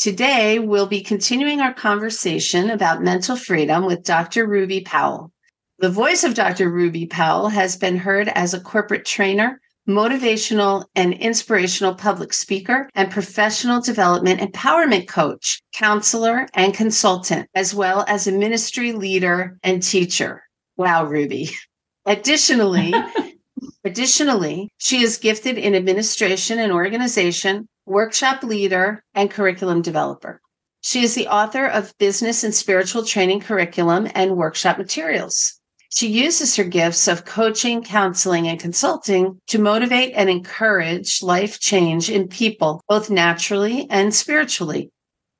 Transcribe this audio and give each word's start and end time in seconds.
Today, 0.00 0.58
we'll 0.58 0.86
be 0.86 1.02
continuing 1.02 1.60
our 1.60 1.74
conversation 1.74 2.70
about 2.70 3.02
mental 3.02 3.36
freedom 3.36 3.84
with 3.84 4.02
Dr. 4.02 4.46
Ruby 4.46 4.80
Powell. 4.80 5.30
The 5.78 5.90
voice 5.90 6.24
of 6.24 6.32
Dr. 6.32 6.70
Ruby 6.70 7.04
Powell 7.04 7.50
has 7.50 7.76
been 7.76 7.98
heard 7.98 8.28
as 8.28 8.54
a 8.54 8.60
corporate 8.62 9.04
trainer, 9.04 9.60
motivational 9.86 10.86
and 10.94 11.12
inspirational 11.12 11.94
public 11.94 12.32
speaker, 12.32 12.88
and 12.94 13.10
professional 13.10 13.82
development 13.82 14.40
empowerment 14.40 15.06
coach, 15.06 15.60
counselor, 15.74 16.48
and 16.54 16.72
consultant, 16.72 17.46
as 17.54 17.74
well 17.74 18.02
as 18.08 18.26
a 18.26 18.32
ministry 18.32 18.92
leader 18.92 19.58
and 19.62 19.82
teacher. 19.82 20.42
Wow, 20.78 21.04
Ruby. 21.04 21.50
Additionally, 22.06 22.94
additionally, 23.84 24.72
she 24.78 25.02
is 25.02 25.18
gifted 25.18 25.58
in 25.58 25.74
administration 25.74 26.58
and 26.58 26.72
organization, 26.72 27.68
workshop 27.90 28.44
leader, 28.44 29.02
and 29.14 29.32
curriculum 29.32 29.82
developer. 29.82 30.40
She 30.80 31.02
is 31.02 31.16
the 31.16 31.26
author 31.26 31.66
of 31.66 31.92
business 31.98 32.44
and 32.44 32.54
spiritual 32.54 33.04
training 33.04 33.40
curriculum 33.40 34.08
and 34.14 34.36
workshop 34.36 34.78
materials. 34.78 35.60
She 35.92 36.06
uses 36.06 36.54
her 36.54 36.62
gifts 36.62 37.08
of 37.08 37.24
coaching, 37.24 37.82
counseling, 37.82 38.46
and 38.46 38.60
consulting 38.60 39.40
to 39.48 39.58
motivate 39.58 40.12
and 40.14 40.30
encourage 40.30 41.20
life 41.20 41.58
change 41.58 42.08
in 42.08 42.28
people, 42.28 42.80
both 42.88 43.10
naturally 43.10 43.88
and 43.90 44.14
spiritually. 44.14 44.92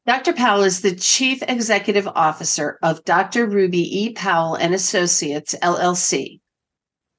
Dr. 0.04 0.32
Powell 0.32 0.64
is 0.64 0.80
the 0.80 0.96
Chief 0.96 1.44
Executive 1.46 2.08
Officer 2.08 2.78
of 2.82 3.04
Dr. 3.04 3.46
Ruby 3.46 4.02
E. 4.02 4.12
Powell 4.12 4.56
and 4.56 4.74
Associates, 4.74 5.54
LLC. 5.62 6.39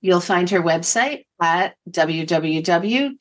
You'll 0.01 0.19
find 0.19 0.49
her 0.49 0.61
website 0.61 1.23
at 1.39 1.75
www.ruby, 1.89 3.15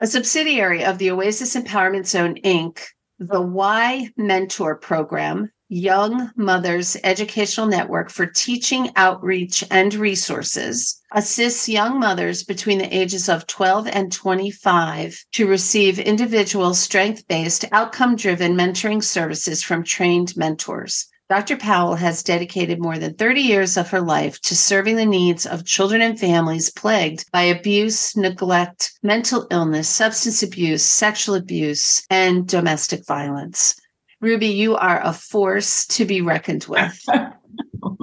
A 0.00 0.06
subsidiary 0.06 0.84
of 0.84 0.98
the 0.98 1.10
Oasis 1.10 1.56
Empowerment 1.56 2.06
Zone, 2.06 2.36
Inc., 2.44 2.78
the 3.18 3.40
Y 3.40 4.08
Mentor 4.16 4.76
Program, 4.76 5.50
Young 5.68 6.30
Mothers 6.36 6.96
Educational 7.02 7.66
Network 7.66 8.08
for 8.08 8.26
Teaching, 8.26 8.92
Outreach, 8.94 9.64
and 9.68 9.92
Resources, 9.94 11.00
assists 11.10 11.68
young 11.68 11.98
mothers 11.98 12.44
between 12.44 12.78
the 12.78 12.96
ages 12.96 13.28
of 13.28 13.48
12 13.48 13.88
and 13.88 14.12
25 14.12 15.24
to 15.32 15.48
receive 15.48 15.98
individual 15.98 16.72
strength 16.72 17.26
based, 17.26 17.64
outcome 17.72 18.14
driven 18.14 18.54
mentoring 18.54 19.02
services 19.02 19.64
from 19.64 19.82
trained 19.82 20.36
mentors. 20.36 21.08
Dr. 21.30 21.56
Powell 21.56 21.94
has 21.94 22.22
dedicated 22.22 22.78
more 22.78 22.98
than 22.98 23.14
30 23.14 23.40
years 23.40 23.78
of 23.78 23.88
her 23.90 24.02
life 24.02 24.38
to 24.42 24.54
serving 24.54 24.96
the 24.96 25.06
needs 25.06 25.46
of 25.46 25.64
children 25.64 26.02
and 26.02 26.20
families 26.20 26.70
plagued 26.70 27.30
by 27.32 27.42
abuse, 27.42 28.14
neglect, 28.14 28.92
mental 29.02 29.46
illness, 29.50 29.88
substance 29.88 30.42
abuse, 30.42 30.82
sexual 30.82 31.34
abuse, 31.34 32.04
and 32.10 32.46
domestic 32.46 33.06
violence. 33.06 33.74
Ruby, 34.20 34.48
you 34.48 34.76
are 34.76 35.00
a 35.02 35.14
force 35.14 35.86
to 35.86 36.04
be 36.04 36.20
reckoned 36.20 36.66
with. 36.68 37.00
oh 37.82 37.96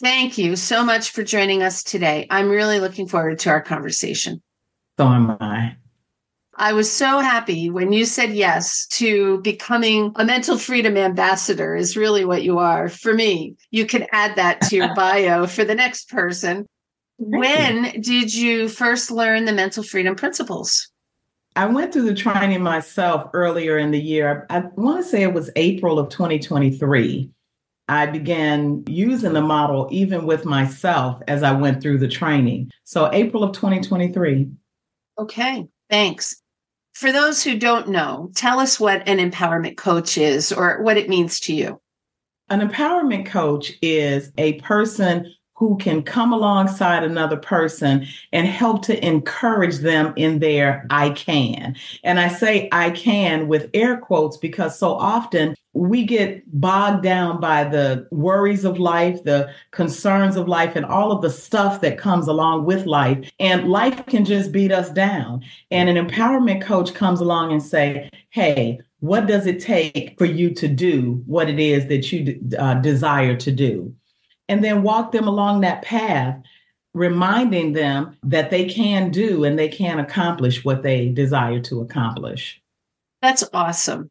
Thank 0.00 0.38
you 0.38 0.54
so 0.54 0.84
much 0.84 1.10
for 1.10 1.24
joining 1.24 1.62
us 1.62 1.82
today. 1.82 2.26
I'm 2.30 2.50
really 2.50 2.78
looking 2.78 3.08
forward 3.08 3.38
to 3.40 3.50
our 3.50 3.62
conversation. 3.62 4.42
So 4.98 5.08
am 5.08 5.30
I. 5.40 5.76
I 6.60 6.72
was 6.72 6.90
so 6.90 7.20
happy 7.20 7.70
when 7.70 7.92
you 7.92 8.04
said 8.04 8.32
yes 8.32 8.86
to 8.88 9.40
becoming 9.42 10.12
a 10.16 10.24
mental 10.24 10.58
freedom 10.58 10.96
ambassador, 10.96 11.76
is 11.76 11.96
really 11.96 12.24
what 12.24 12.42
you 12.42 12.58
are 12.58 12.88
for 12.88 13.14
me. 13.14 13.54
You 13.70 13.86
can 13.86 14.06
add 14.10 14.34
that 14.36 14.60
to 14.62 14.76
your 14.76 14.92
bio 14.96 15.46
for 15.46 15.64
the 15.64 15.76
next 15.76 16.08
person. 16.08 16.66
when 17.18 17.84
you. 17.84 18.02
did 18.02 18.34
you 18.34 18.68
first 18.68 19.12
learn 19.12 19.44
the 19.44 19.52
mental 19.52 19.84
freedom 19.84 20.16
principles? 20.16 20.90
I 21.54 21.66
went 21.66 21.92
through 21.92 22.06
the 22.06 22.14
training 22.14 22.62
myself 22.62 23.30
earlier 23.34 23.78
in 23.78 23.92
the 23.92 24.00
year. 24.00 24.44
I, 24.50 24.58
I 24.58 24.60
want 24.74 25.02
to 25.02 25.08
say 25.08 25.22
it 25.22 25.32
was 25.32 25.50
April 25.54 26.00
of 26.00 26.08
2023. 26.08 27.30
I 27.88 28.06
began 28.06 28.84
using 28.88 29.32
the 29.32 29.40
model 29.40 29.88
even 29.92 30.26
with 30.26 30.44
myself 30.44 31.22
as 31.28 31.44
I 31.44 31.52
went 31.52 31.80
through 31.80 31.98
the 31.98 32.08
training. 32.08 32.70
So, 32.82 33.10
April 33.12 33.44
of 33.44 33.52
2023. 33.52 34.50
Okay, 35.18 35.66
thanks. 35.88 36.42
For 36.98 37.12
those 37.12 37.44
who 37.44 37.56
don't 37.56 37.90
know, 37.90 38.32
tell 38.34 38.58
us 38.58 38.80
what 38.80 39.08
an 39.08 39.18
empowerment 39.18 39.76
coach 39.76 40.18
is 40.18 40.50
or 40.50 40.82
what 40.82 40.96
it 40.96 41.08
means 41.08 41.38
to 41.42 41.54
you. 41.54 41.80
An 42.48 42.60
empowerment 42.60 43.24
coach 43.26 43.72
is 43.80 44.32
a 44.36 44.54
person 44.54 45.32
who 45.54 45.76
can 45.76 46.02
come 46.02 46.32
alongside 46.32 47.04
another 47.04 47.36
person 47.36 48.04
and 48.32 48.48
help 48.48 48.82
to 48.86 49.06
encourage 49.06 49.76
them 49.76 50.12
in 50.16 50.40
their 50.40 50.86
I 50.90 51.10
can. 51.10 51.76
And 52.02 52.18
I 52.18 52.26
say 52.26 52.68
I 52.72 52.90
can 52.90 53.46
with 53.46 53.70
air 53.74 53.98
quotes 53.98 54.36
because 54.36 54.76
so 54.76 54.94
often 54.94 55.54
we 55.78 56.04
get 56.04 56.42
bogged 56.60 57.02
down 57.02 57.40
by 57.40 57.64
the 57.64 58.06
worries 58.10 58.64
of 58.64 58.78
life, 58.78 59.22
the 59.24 59.52
concerns 59.70 60.36
of 60.36 60.48
life, 60.48 60.76
and 60.76 60.84
all 60.84 61.12
of 61.12 61.22
the 61.22 61.30
stuff 61.30 61.80
that 61.82 61.98
comes 61.98 62.26
along 62.26 62.64
with 62.64 62.86
life. 62.86 63.30
And 63.38 63.68
life 63.68 64.04
can 64.06 64.24
just 64.24 64.52
beat 64.52 64.72
us 64.72 64.90
down. 64.90 65.44
And 65.70 65.88
an 65.88 65.96
empowerment 65.96 66.62
coach 66.62 66.94
comes 66.94 67.20
along 67.20 67.52
and 67.52 67.62
say, 67.62 68.10
Hey, 68.30 68.80
what 69.00 69.26
does 69.26 69.46
it 69.46 69.60
take 69.60 70.16
for 70.18 70.24
you 70.26 70.52
to 70.54 70.68
do 70.68 71.22
what 71.26 71.48
it 71.48 71.60
is 71.60 71.86
that 71.88 72.10
you 72.12 72.40
uh, 72.58 72.74
desire 72.74 73.36
to 73.36 73.52
do? 73.52 73.94
and 74.48 74.64
then 74.64 74.82
walk 74.82 75.12
them 75.12 75.28
along 75.28 75.60
that 75.60 75.82
path, 75.82 76.40
reminding 76.94 77.74
them 77.74 78.16
that 78.22 78.50
they 78.50 78.64
can 78.64 79.10
do 79.10 79.44
and 79.44 79.58
they 79.58 79.68
can 79.68 79.98
accomplish 79.98 80.64
what 80.64 80.82
they 80.82 81.10
desire 81.10 81.60
to 81.60 81.80
accomplish. 81.80 82.60
That's 83.20 83.44
awesome. 83.52 84.10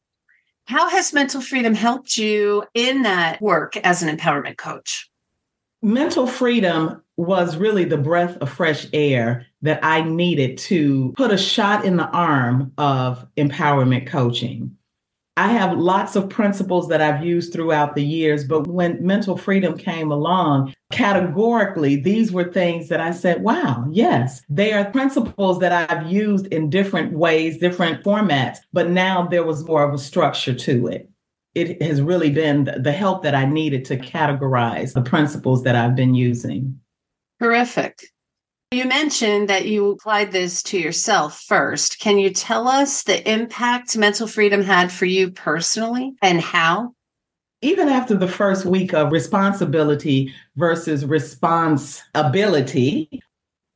How 0.68 0.90
has 0.90 1.14
mental 1.14 1.40
freedom 1.40 1.74
helped 1.74 2.18
you 2.18 2.66
in 2.74 3.04
that 3.04 3.42
work 3.42 3.78
as 3.78 4.04
an 4.04 4.16
empowerment 4.16 4.58
coach? 4.58 5.10
Mental 5.82 6.28
freedom 6.28 7.02
was 7.16 7.56
really 7.56 7.86
the 7.86 7.98
breath 7.98 8.36
of 8.38 8.50
fresh 8.50 8.86
air 8.92 9.46
that 9.62 9.80
I 9.82 10.02
needed 10.02 10.58
to 10.60 11.14
put 11.16 11.32
a 11.32 11.38
shot 11.38 11.86
in 11.86 11.96
the 11.96 12.10
arm 12.10 12.74
of 12.78 13.26
empowerment 13.38 14.08
coaching. 14.08 14.77
I 15.38 15.50
have 15.50 15.78
lots 15.78 16.16
of 16.16 16.30
principles 16.30 16.88
that 16.88 17.00
I've 17.00 17.24
used 17.24 17.54
throughout 17.54 17.94
the 17.94 18.04
years, 18.04 18.44
but 18.44 18.66
when 18.66 19.06
mental 19.06 19.38
freedom 19.38 19.78
came 19.78 20.12
along, 20.12 20.74
categorically, 20.92 21.96
these 21.96 22.32
were 22.32 22.52
things 22.52 22.90
that 22.90 23.00
I 23.00 23.12
said, 23.12 23.44
wow, 23.44 23.86
yes, 23.92 24.42
they 24.50 24.74
are 24.74 24.90
principles 24.90 25.60
that 25.60 25.72
I've 25.72 26.12
used 26.12 26.48
in 26.48 26.72
different 26.72 27.14
ways, 27.14 27.60
different 27.60 28.04
formats, 28.04 28.58
but 28.74 28.90
now 28.90 29.28
there 29.28 29.44
was 29.44 29.64
more 29.68 29.84
of 29.84 29.94
a 29.94 30.00
structure 30.00 30.56
to 30.56 30.88
it. 30.88 31.08
It 31.54 31.84
has 31.84 32.02
really 32.02 32.32
been 32.32 32.72
the 32.76 32.92
help 32.92 33.22
that 33.22 33.36
I 33.36 33.46
needed 33.46 33.86
to 33.86 33.98
categorize 33.98 34.94
the 34.94 35.04
principles 35.04 35.64
that 35.64 35.76
I've 35.76 35.96
been 35.96 36.16
using. 36.16 36.80
Terrific. 37.40 38.02
You 38.72 38.84
mentioned 38.84 39.48
that 39.48 39.66
you 39.66 39.92
applied 39.92 40.34
this 40.34 40.62
to 40.64 40.78
yourself 40.78 41.40
first. 41.40 42.00
Can 42.00 42.20
you 42.20 42.32
tell 42.32 42.68
us 42.68 43.04
the 43.04 43.32
impact 43.32 43.96
mental 43.96 44.28
freedom 44.28 44.62
had 44.62 44.92
for 44.92 45.06
you 45.06 45.32
personally 45.32 46.16
and 46.22 46.42
how? 46.42 46.94
Even 47.62 47.88
after 47.88 48.14
the 48.14 48.28
first 48.28 48.66
week 48.66 48.94
of 48.94 49.14
responsibility 49.14 50.34
versus 50.58 51.06
responsibility, 51.06 53.22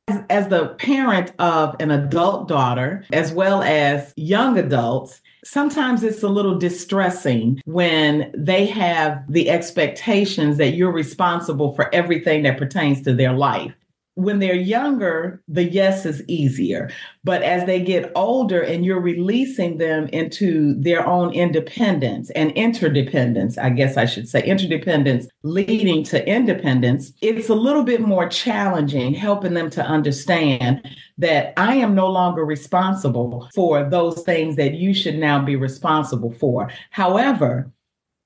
as, 0.08 0.20
as 0.28 0.48
the 0.48 0.76
parent 0.78 1.32
of 1.38 1.74
an 1.80 1.90
adult 1.90 2.46
daughter, 2.46 3.06
as 3.14 3.32
well 3.32 3.62
as 3.62 4.12
young 4.16 4.58
adults, 4.58 5.22
sometimes 5.42 6.04
it's 6.04 6.22
a 6.22 6.28
little 6.28 6.58
distressing 6.58 7.62
when 7.64 8.30
they 8.36 8.66
have 8.66 9.24
the 9.26 9.48
expectations 9.48 10.58
that 10.58 10.74
you're 10.74 10.92
responsible 10.92 11.74
for 11.74 11.92
everything 11.94 12.42
that 12.42 12.58
pertains 12.58 13.00
to 13.00 13.14
their 13.14 13.32
life 13.32 13.72
when 14.14 14.40
they're 14.40 14.54
younger, 14.54 15.42
the 15.48 15.64
yes 15.64 16.04
is 16.04 16.22
easier. 16.28 16.90
But 17.24 17.42
as 17.42 17.64
they 17.64 17.80
get 17.80 18.12
older 18.14 18.60
and 18.60 18.84
you're 18.84 19.00
releasing 19.00 19.78
them 19.78 20.08
into 20.08 20.74
their 20.74 21.06
own 21.06 21.32
independence 21.32 22.30
and 22.30 22.50
interdependence, 22.52 23.56
I 23.56 23.70
guess 23.70 23.96
I 23.96 24.04
should 24.04 24.28
say 24.28 24.42
interdependence 24.44 25.28
leading 25.42 26.04
to 26.04 26.28
independence, 26.28 27.12
it's 27.22 27.48
a 27.48 27.54
little 27.54 27.84
bit 27.84 28.02
more 28.02 28.28
challenging 28.28 29.14
helping 29.14 29.54
them 29.54 29.70
to 29.70 29.82
understand 29.84 30.86
that 31.16 31.54
I 31.56 31.76
am 31.76 31.94
no 31.94 32.08
longer 32.08 32.44
responsible 32.44 33.48
for 33.54 33.88
those 33.88 34.22
things 34.24 34.56
that 34.56 34.74
you 34.74 34.92
should 34.92 35.16
now 35.16 35.42
be 35.42 35.56
responsible 35.56 36.32
for. 36.32 36.70
However, 36.90 37.70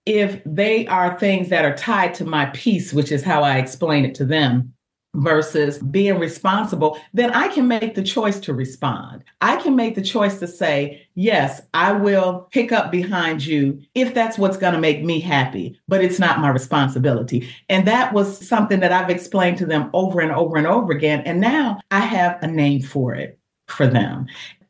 if 0.05 0.41
they 0.47 0.87
are 0.87 1.19
things 1.19 1.49
that 1.49 1.65
are 1.65 1.77
tied 1.77 2.15
to 2.15 2.25
my 2.25 2.47
peace, 2.47 2.93
which 2.93 3.11
is 3.11 3.25
how 3.25 3.43
I 3.43 3.59
explain 3.59 4.05
it 4.05 4.15
to 4.17 4.25
them, 4.25 4.73
versus 5.17 5.79
being 5.79 6.19
responsible, 6.19 6.99
then 7.13 7.33
I 7.33 7.49
can 7.49 7.67
make 7.67 7.95
the 7.95 8.03
choice 8.03 8.39
to 8.41 8.55
respond. 8.55 9.25
I 9.41 9.57
can 9.57 9.75
make 9.75 9.95
the 9.95 10.03
choice 10.03 10.39
to 10.39 10.47
say, 10.47 11.07
yes, 11.15 11.63
I 11.75 11.93
will 11.93 12.49
pick 12.51 12.73
up 12.73 12.91
behind 12.91 13.45
you 13.45 13.81
if 13.95 14.15
that's 14.15 14.39
what's 14.39 14.57
going 14.57 14.75
to 14.75 14.81
make 14.81 15.03
me 15.03 15.21
happy, 15.21 15.79
but 15.89 16.03
it's 16.03 16.19
not 16.19 16.41
my 16.41 16.49
responsibility. 16.49 17.49
And 17.69 17.87
that 17.89 18.13
was 18.13 18.47
something 18.47 18.81
that 18.81 18.93
I've 18.93 19.11
explained 19.11 19.59
to 19.59 19.67
them 19.67 19.91
over 19.93 20.21
and 20.21 20.33
over 20.33 20.57
and 20.57 20.67
over 20.67 20.93
again. 20.93 21.21
And 21.27 21.41
now 21.41 21.81
I 21.91 22.01
have 22.01 22.43
a 22.43 22.47
name 22.47 22.83
for 22.83 23.15
it 23.15 23.39
for 23.67 23.87
them 23.87 24.27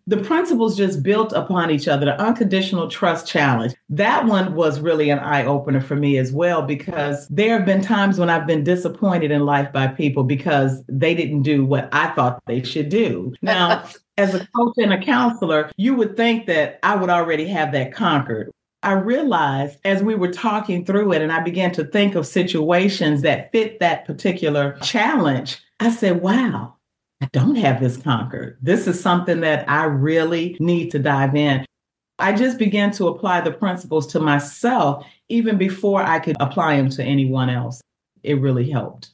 the 0.06 0.19
principles 0.19 0.76
just 0.76 1.03
built 1.03 1.32
upon 1.32 1.70
each 1.70 1.88
other 1.88 2.06
the 2.06 2.20
unconditional 2.20 2.88
trust 2.88 3.26
challenge. 3.26 3.75
That 3.88 4.26
one 4.26 4.55
was 4.55 4.81
really 4.81 5.11
an 5.11 5.19
eye-opener 5.19 5.81
for 5.81 5.97
me 5.97 6.17
as 6.19 6.32
well 6.32 6.62
because 6.62 7.26
there 7.29 7.56
have 7.56 7.67
been 7.67 7.82
times 7.82 8.19
when 8.19 8.31
i've 8.31 8.47
been 8.47 8.64
disappointed 8.64 9.31
in 9.31 9.44
life 9.44 9.73
by 9.73 9.88
people 9.88 10.25
because 10.25 10.82
they 10.88 11.14
didn't 11.14 11.43
do 11.43 11.64
what 11.64 11.88
i 11.93 12.08
thought 12.08 12.43
they 12.47 12.62
should 12.62 12.88
do. 12.88 13.35
Now 13.43 13.85
as 14.17 14.35
a 14.35 14.47
coach 14.56 14.75
and 14.79 14.93
a 14.93 15.03
counselor 15.03 15.70
you 15.76 15.94
would 15.94 16.17
think 16.17 16.47
that 16.47 16.79
i 16.82 16.94
would 16.94 17.11
already 17.11 17.47
have 17.49 17.73
that 17.73 17.93
conquered. 17.93 18.50
I 18.82 18.93
realized 18.93 19.79
as 19.85 20.03
we 20.03 20.14
were 20.14 20.31
talking 20.31 20.85
through 20.85 21.12
it 21.12 21.23
and 21.23 21.32
I 21.32 21.41
began 21.41 21.73
to 21.73 21.85
think 21.85 22.14
of 22.14 22.25
situations 22.25 23.23
that 23.23 23.50
fit 23.50 23.81
that 23.81 24.05
particular 24.05 24.79
challenge, 24.81 25.58
I 25.81 25.91
said, 25.91 26.23
wow, 26.23 26.75
I 27.26 27.28
don't 27.32 27.56
have 27.56 27.81
this 27.81 27.96
conquered. 27.96 28.56
This 28.62 28.87
is 28.87 29.00
something 29.00 29.40
that 29.40 29.69
I 29.69 29.82
really 29.82 30.56
need 30.61 30.93
to 30.93 31.00
dive 31.00 31.34
in. 31.34 31.67
I 32.20 32.32
just 32.32 32.56
began 32.56 32.93
to 32.93 33.08
apply 33.08 33.40
the 33.40 33.50
principles 33.50 34.06
to 34.12 34.20
myself 34.20 35.05
even 35.28 35.58
before 35.58 36.05
I 36.05 36.20
could 36.20 36.37
apply 36.38 36.76
them 36.76 36.88
to 36.90 37.02
anyone 37.02 37.50
else. 37.50 37.81
It 38.23 38.40
really 38.40 38.70
helped. 38.70 39.11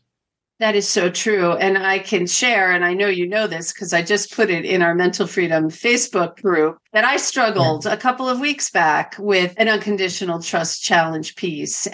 That 0.59 0.77
is 0.77 0.87
so 0.87 1.09
true. 1.09 1.53
And 1.53 1.79
I 1.79 2.01
can 2.01 2.27
share, 2.27 2.71
and 2.73 2.85
I 2.85 2.93
know 2.93 3.09
you 3.09 3.27
know 3.27 3.47
this 3.47 3.73
because 3.73 3.95
I 3.95 4.03
just 4.03 4.37
put 4.37 4.51
it 4.51 4.67
in 4.67 4.83
our 4.83 4.95
Mental 4.95 5.27
Freedom 5.27 5.71
Facebook 5.71 6.41
group 6.43 6.77
that 6.93 7.07
I 7.07 7.17
struggled 7.17 7.87
a 7.87 7.97
couple 7.97 8.29
of 8.29 8.41
weeks 8.41 8.71
back 8.71 9.17
with 9.19 9.55
an 9.57 9.69
unconditional 9.69 10.43
trust 10.43 10.83
challenge 10.83 11.35
piece 11.35 11.89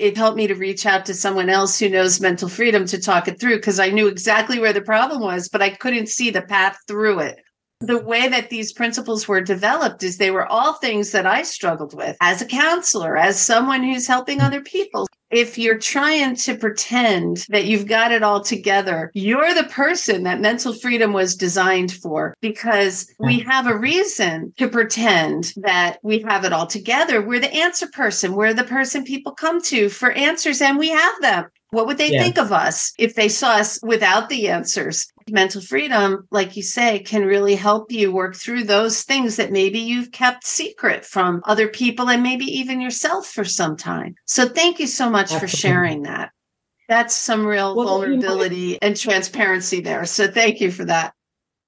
it 0.00 0.16
helped 0.16 0.38
me 0.38 0.46
to 0.46 0.54
reach 0.54 0.86
out 0.86 1.04
to 1.06 1.14
someone 1.14 1.50
else 1.50 1.78
who 1.78 1.88
knows 1.88 2.20
mental 2.20 2.48
freedom 2.48 2.86
to 2.86 2.98
talk 2.98 3.28
it 3.28 3.38
through 3.38 3.56
because 3.56 3.78
I 3.78 3.90
knew 3.90 4.08
exactly 4.08 4.58
where 4.58 4.72
the 4.72 4.80
problem 4.80 5.20
was, 5.20 5.48
but 5.48 5.60
I 5.60 5.70
couldn't 5.70 6.08
see 6.08 6.30
the 6.30 6.42
path 6.42 6.78
through 6.88 7.20
it. 7.20 7.38
The 7.80 7.98
way 7.98 8.26
that 8.28 8.50
these 8.50 8.72
principles 8.72 9.28
were 9.28 9.40
developed 9.40 10.02
is 10.02 10.16
they 10.16 10.30
were 10.30 10.46
all 10.46 10.74
things 10.74 11.12
that 11.12 11.26
I 11.26 11.42
struggled 11.42 11.94
with 11.94 12.16
as 12.20 12.40
a 12.40 12.46
counselor, 12.46 13.16
as 13.16 13.38
someone 13.38 13.82
who's 13.82 14.06
helping 14.06 14.40
other 14.40 14.62
people 14.62 15.06
if 15.30 15.58
you're 15.58 15.78
trying 15.78 16.36
to 16.36 16.56
pretend 16.56 17.46
that 17.48 17.66
you've 17.66 17.86
got 17.86 18.12
it 18.12 18.22
all 18.22 18.40
together, 18.40 19.10
you're 19.14 19.54
the 19.54 19.64
person 19.64 20.24
that 20.24 20.40
mental 20.40 20.72
freedom 20.72 21.12
was 21.12 21.34
designed 21.36 21.92
for 21.92 22.34
because 22.40 23.12
we 23.18 23.40
have 23.40 23.66
a 23.66 23.76
reason 23.76 24.52
to 24.58 24.68
pretend 24.68 25.52
that 25.56 25.98
we 26.02 26.20
have 26.20 26.44
it 26.44 26.52
all 26.52 26.66
together. 26.66 27.22
We're 27.22 27.40
the 27.40 27.54
answer 27.54 27.86
person. 27.92 28.34
We're 28.34 28.54
the 28.54 28.64
person 28.64 29.04
people 29.04 29.32
come 29.32 29.62
to 29.62 29.88
for 29.88 30.10
answers 30.12 30.60
and 30.60 30.78
we 30.78 30.90
have 30.90 31.20
them. 31.20 31.46
What 31.70 31.86
would 31.86 31.98
they 31.98 32.10
yes. 32.10 32.22
think 32.22 32.38
of 32.38 32.52
us 32.52 32.92
if 32.98 33.14
they 33.14 33.28
saw 33.28 33.52
us 33.52 33.78
without 33.82 34.28
the 34.28 34.48
answers? 34.48 35.06
Mental 35.30 35.60
freedom, 35.60 36.26
like 36.30 36.56
you 36.56 36.62
say, 36.62 36.98
can 37.00 37.24
really 37.24 37.54
help 37.54 37.90
you 37.92 38.12
work 38.12 38.36
through 38.36 38.64
those 38.64 39.02
things 39.02 39.36
that 39.36 39.52
maybe 39.52 39.78
you've 39.78 40.12
kept 40.12 40.46
secret 40.46 41.04
from 41.04 41.42
other 41.44 41.68
people 41.68 42.08
and 42.08 42.22
maybe 42.22 42.44
even 42.44 42.80
yourself 42.80 43.26
for 43.26 43.44
some 43.44 43.76
time. 43.76 44.14
So 44.26 44.48
thank 44.48 44.80
you 44.80 44.86
so 44.86 45.08
much 45.08 45.32
Absolutely. 45.32 45.48
for 45.48 45.56
sharing 45.56 46.02
that. 46.02 46.30
That's 46.88 47.14
some 47.14 47.46
real 47.46 47.76
well, 47.76 47.86
vulnerability 47.86 48.56
you 48.56 48.72
know, 48.72 48.78
and 48.82 48.96
transparency 48.96 49.80
there. 49.80 50.04
So 50.06 50.28
thank 50.28 50.60
you 50.60 50.70
for 50.72 50.84
that. 50.86 51.14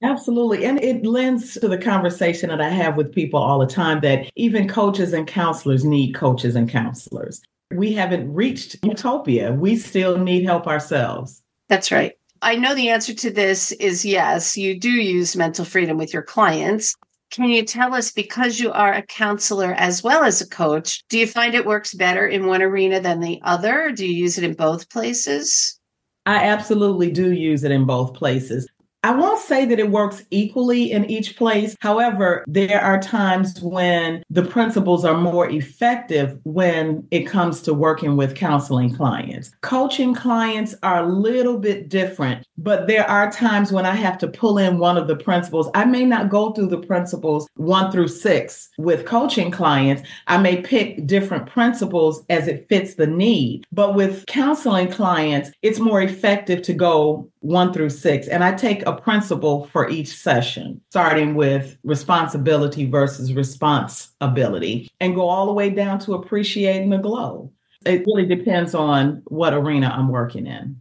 Absolutely. 0.02 0.64
And 0.64 0.82
it 0.82 1.06
lends 1.06 1.54
to 1.54 1.68
the 1.68 1.78
conversation 1.78 2.48
that 2.48 2.60
I 2.60 2.68
have 2.68 2.96
with 2.96 3.14
people 3.14 3.40
all 3.40 3.60
the 3.60 3.66
time 3.66 4.00
that 4.00 4.28
even 4.34 4.68
coaches 4.68 5.12
and 5.12 5.28
counselors 5.28 5.84
need 5.84 6.12
coaches 6.14 6.56
and 6.56 6.68
counselors 6.68 7.40
we 7.74 7.92
haven't 7.92 8.32
reached 8.32 8.76
utopia. 8.84 9.52
We 9.52 9.76
still 9.76 10.18
need 10.18 10.44
help 10.44 10.66
ourselves. 10.66 11.42
That's 11.68 11.90
right. 11.90 12.12
I 12.44 12.56
know 12.56 12.74
the 12.74 12.88
answer 12.88 13.14
to 13.14 13.30
this 13.30 13.70
is 13.70 14.04
yes, 14.04 14.56
you 14.56 14.78
do 14.78 14.90
use 14.90 15.36
mental 15.36 15.64
freedom 15.64 15.96
with 15.96 16.12
your 16.12 16.24
clients. 16.24 16.96
Can 17.30 17.44
you 17.44 17.64
tell 17.64 17.94
us, 17.94 18.10
because 18.10 18.58
you 18.58 18.72
are 18.72 18.92
a 18.92 19.06
counselor 19.06 19.72
as 19.74 20.02
well 20.02 20.24
as 20.24 20.40
a 20.40 20.48
coach, 20.48 21.04
do 21.08 21.20
you 21.20 21.26
find 21.28 21.54
it 21.54 21.64
works 21.64 21.94
better 21.94 22.26
in 22.26 22.46
one 22.46 22.60
arena 22.60 22.98
than 23.00 23.20
the 23.20 23.40
other? 23.44 23.92
Do 23.92 24.04
you 24.04 24.12
use 24.12 24.38
it 24.38 24.44
in 24.44 24.54
both 24.54 24.90
places? 24.90 25.78
I 26.26 26.44
absolutely 26.44 27.12
do 27.12 27.30
use 27.30 27.62
it 27.62 27.70
in 27.70 27.86
both 27.86 28.14
places. 28.14 28.68
I 29.04 29.10
won't 29.10 29.40
say 29.40 29.64
that 29.64 29.80
it 29.80 29.90
works 29.90 30.24
equally 30.30 30.92
in 30.92 31.10
each 31.10 31.36
place. 31.36 31.76
However, 31.80 32.44
there 32.46 32.80
are 32.80 33.00
times 33.00 33.60
when 33.60 34.22
the 34.30 34.44
principles 34.44 35.04
are 35.04 35.16
more 35.16 35.50
effective 35.50 36.38
when 36.44 37.06
it 37.10 37.24
comes 37.24 37.62
to 37.62 37.74
working 37.74 38.16
with 38.16 38.36
counseling 38.36 38.94
clients. 38.94 39.50
Coaching 39.60 40.14
clients 40.14 40.76
are 40.84 41.02
a 41.02 41.08
little 41.08 41.58
bit 41.58 41.88
different, 41.88 42.46
but 42.56 42.86
there 42.86 43.08
are 43.10 43.28
times 43.30 43.72
when 43.72 43.86
I 43.86 43.96
have 43.96 44.18
to 44.18 44.28
pull 44.28 44.56
in 44.56 44.78
one 44.78 44.96
of 44.96 45.08
the 45.08 45.16
principles. 45.16 45.68
I 45.74 45.84
may 45.84 46.04
not 46.04 46.30
go 46.30 46.52
through 46.52 46.68
the 46.68 46.78
principles 46.78 47.48
one 47.56 47.90
through 47.90 48.08
six 48.08 48.68
with 48.78 49.04
coaching 49.04 49.50
clients. 49.50 50.02
I 50.28 50.38
may 50.38 50.60
pick 50.60 51.08
different 51.08 51.46
principles 51.46 52.24
as 52.30 52.46
it 52.46 52.68
fits 52.68 52.94
the 52.94 53.08
need. 53.08 53.64
But 53.72 53.96
with 53.96 54.26
counseling 54.26 54.92
clients, 54.92 55.50
it's 55.62 55.80
more 55.80 56.02
effective 56.02 56.62
to 56.62 56.72
go 56.72 57.31
one 57.42 57.72
through 57.72 57.90
six. 57.90 58.28
And 58.28 58.42
I 58.42 58.52
take 58.52 58.84
a 58.86 58.94
principle 58.94 59.66
for 59.66 59.88
each 59.88 60.16
session, 60.16 60.80
starting 60.90 61.34
with 61.34 61.76
responsibility 61.84 62.86
versus 62.86 63.34
responsibility, 63.34 64.88
and 65.00 65.14
go 65.14 65.28
all 65.28 65.46
the 65.46 65.52
way 65.52 65.70
down 65.70 65.98
to 66.00 66.14
appreciating 66.14 66.90
the 66.90 66.98
glow. 66.98 67.52
It 67.84 68.04
really 68.06 68.26
depends 68.26 68.74
on 68.74 69.22
what 69.26 69.54
arena 69.54 69.92
I'm 69.94 70.08
working 70.08 70.46
in. 70.46 70.80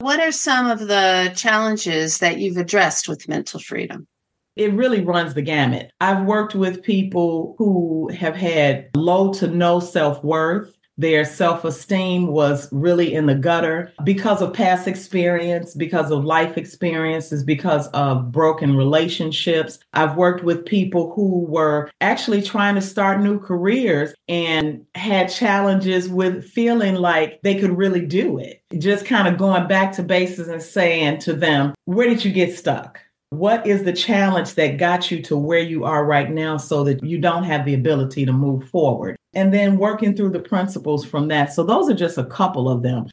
What 0.00 0.20
are 0.20 0.30
some 0.30 0.70
of 0.70 0.78
the 0.86 1.32
challenges 1.34 2.18
that 2.18 2.38
you've 2.38 2.58
addressed 2.58 3.08
with 3.08 3.28
mental 3.28 3.58
freedom? 3.58 4.06
It 4.54 4.72
really 4.74 5.04
runs 5.04 5.34
the 5.34 5.42
gamut. 5.42 5.92
I've 6.00 6.24
worked 6.24 6.54
with 6.54 6.82
people 6.82 7.54
who 7.58 8.08
have 8.10 8.36
had 8.36 8.90
low 8.94 9.32
to 9.34 9.46
no 9.46 9.80
self 9.80 10.22
worth 10.22 10.74
Their 10.98 11.24
self 11.24 11.64
esteem 11.64 12.26
was 12.26 12.68
really 12.72 13.14
in 13.14 13.26
the 13.26 13.34
gutter 13.36 13.92
because 14.04 14.42
of 14.42 14.52
past 14.52 14.88
experience, 14.88 15.74
because 15.74 16.10
of 16.10 16.24
life 16.24 16.58
experiences, 16.58 17.44
because 17.44 17.86
of 17.88 18.32
broken 18.32 18.76
relationships. 18.76 19.78
I've 19.94 20.16
worked 20.16 20.42
with 20.44 20.66
people 20.66 21.12
who 21.14 21.46
were 21.46 21.88
actually 22.00 22.42
trying 22.42 22.74
to 22.74 22.82
start 22.82 23.20
new 23.20 23.38
careers 23.38 24.12
and 24.28 24.84
had 24.96 25.28
challenges 25.28 26.08
with 26.08 26.44
feeling 26.44 26.96
like 26.96 27.40
they 27.42 27.58
could 27.58 27.76
really 27.76 28.04
do 28.04 28.38
it. 28.38 28.62
Just 28.78 29.06
kind 29.06 29.28
of 29.28 29.38
going 29.38 29.68
back 29.68 29.92
to 29.92 30.02
bases 30.02 30.48
and 30.48 30.62
saying 30.62 31.20
to 31.20 31.32
them, 31.32 31.74
Where 31.84 32.08
did 32.08 32.24
you 32.24 32.32
get 32.32 32.58
stuck? 32.58 33.00
What 33.30 33.66
is 33.66 33.84
the 33.84 33.92
challenge 33.92 34.54
that 34.54 34.78
got 34.78 35.10
you 35.10 35.22
to 35.22 35.36
where 35.36 35.60
you 35.60 35.84
are 35.84 36.04
right 36.04 36.30
now 36.30 36.56
so 36.56 36.82
that 36.84 37.04
you 37.04 37.18
don't 37.18 37.44
have 37.44 37.64
the 37.64 37.74
ability 37.74 38.24
to 38.24 38.32
move 38.32 38.68
forward? 38.68 39.16
And 39.34 39.52
then 39.52 39.76
working 39.76 40.16
through 40.16 40.30
the 40.30 40.40
principles 40.40 41.04
from 41.04 41.28
that. 41.28 41.52
So, 41.52 41.62
those 41.62 41.90
are 41.90 41.94
just 41.94 42.16
a 42.16 42.24
couple 42.24 42.68
of 42.68 42.82
them. 42.82 43.06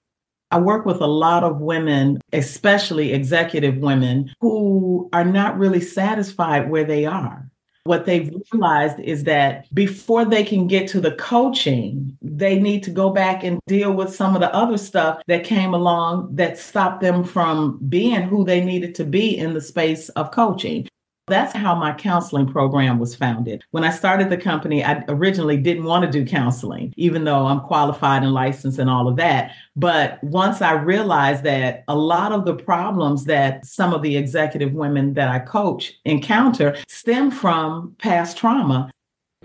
I 0.51 0.59
work 0.59 0.85
with 0.85 1.01
a 1.01 1.07
lot 1.07 1.43
of 1.43 1.59
women, 1.59 2.21
especially 2.31 3.11
executive 3.11 3.77
women, 3.77 4.33
who 4.39 5.09
are 5.11 5.25
not 5.25 5.57
really 5.57 5.81
satisfied 5.81 6.69
where 6.69 6.85
they 6.85 7.05
are 7.05 7.49
what 7.85 8.05
they've 8.05 8.33
realized 8.51 8.99
is 8.99 9.23
that 9.25 9.71
before 9.73 10.25
they 10.25 10.43
can 10.43 10.67
get 10.67 10.87
to 10.89 10.99
the 10.99 11.11
coaching, 11.13 12.17
they 12.21 12.59
need 12.59 12.81
to 12.83 12.89
go 12.89 13.11
back 13.11 13.43
and 13.43 13.59
deal 13.67 13.93
with 13.93 14.13
some 14.13 14.33
of 14.33 14.41
the 14.41 14.53
other 14.53 14.77
stuff 14.77 15.21
that 15.27 15.43
came 15.43 15.73
along 15.73 16.35
that 16.35 16.57
stopped 16.57 17.01
them 17.01 17.23
from 17.23 17.77
being 17.87 18.23
who 18.23 18.43
they 18.43 18.63
needed 18.63 18.95
to 18.95 19.05
be 19.05 19.37
in 19.37 19.53
the 19.53 19.61
space 19.61 20.09
of 20.09 20.31
coaching. 20.31 20.87
That's 21.27 21.53
how 21.53 21.73
my 21.73 21.91
counseling 21.93 22.47
program 22.47 22.99
was 22.99 23.15
founded. 23.15 23.63
When 23.71 23.83
I 23.83 23.89
started 23.89 24.29
the 24.29 24.37
company, 24.37 24.83
I 24.83 25.03
originally 25.07 25.57
didn't 25.57 25.85
want 25.85 26.05
to 26.05 26.11
do 26.11 26.23
counseling, 26.23 26.93
even 26.97 27.23
though 27.23 27.47
I'm 27.47 27.61
qualified 27.61 28.21
and 28.21 28.31
licensed 28.31 28.77
and 28.77 28.89
all 28.89 29.07
of 29.07 29.15
that. 29.15 29.51
But 29.75 30.23
once 30.23 30.61
I 30.61 30.73
realized 30.73 31.43
that 31.43 31.83
a 31.87 31.95
lot 31.95 32.31
of 32.31 32.45
the 32.45 32.53
problems 32.53 33.25
that 33.25 33.65
some 33.65 33.91
of 33.91 34.03
the 34.03 34.17
executive 34.17 34.73
women 34.73 35.15
that 35.15 35.29
I 35.29 35.39
coach 35.39 35.93
encounter 36.05 36.77
stem 36.87 37.31
from 37.31 37.95
past 37.97 38.37
trauma, 38.37 38.91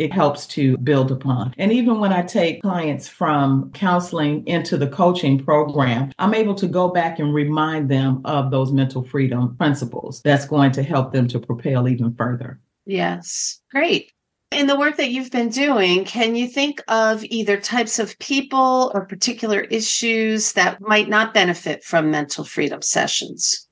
it 0.01 0.13
helps 0.15 0.47
to 0.47 0.79
build 0.79 1.13
upon. 1.13 1.55
And 1.59 1.71
even 1.71 2.01
when 2.01 2.11
I 2.11 2.23
take 2.23 2.63
clients 2.63 3.07
from 3.07 3.71
counseling 3.73 4.47
into 4.47 4.79
the 4.79 4.89
coaching 4.89 5.45
program, 5.45 6.11
I'm 6.19 6.33
able 6.33 6.55
to 6.55 6.67
go 6.67 6.89
back 6.89 7.19
and 7.19 7.35
remind 7.35 7.91
them 7.91 8.23
of 8.25 8.51
those 8.51 8.73
mental 8.73 9.05
freedom 9.05 9.57
principles 9.59 10.23
that's 10.23 10.47
going 10.47 10.73
to 10.73 10.83
help 10.83 11.13
them 11.13 11.29
to 11.29 11.39
propel 11.39 11.87
even 11.87 12.15
further. 12.15 12.59
Yes, 12.87 13.61
great. 13.71 14.11
In 14.53 14.67
the 14.67 14.79
work 14.79 14.97
that 14.97 15.11
you've 15.11 15.31
been 15.31 15.51
doing, 15.51 16.07
can 16.07 16.35
you 16.35 16.49
think 16.49 16.83
of 16.89 17.23
either 17.25 17.61
types 17.61 17.99
of 17.99 18.19
people 18.19 18.91
or 18.95 19.05
particular 19.05 19.61
issues 19.61 20.55
that 20.55 20.81
might 20.81 21.11
not 21.11 21.35
benefit 21.35 21.85
from 21.85 22.11
mental 22.11 22.43
freedom 22.43 22.81
sessions? 22.81 23.69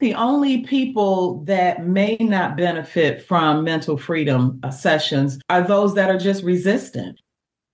The 0.00 0.14
only 0.14 0.58
people 0.64 1.44
that 1.44 1.86
may 1.86 2.16
not 2.20 2.56
benefit 2.56 3.22
from 3.22 3.64
mental 3.64 3.96
freedom 3.96 4.60
sessions 4.70 5.38
are 5.48 5.62
those 5.62 5.94
that 5.94 6.10
are 6.10 6.18
just 6.18 6.42
resistant. 6.42 7.20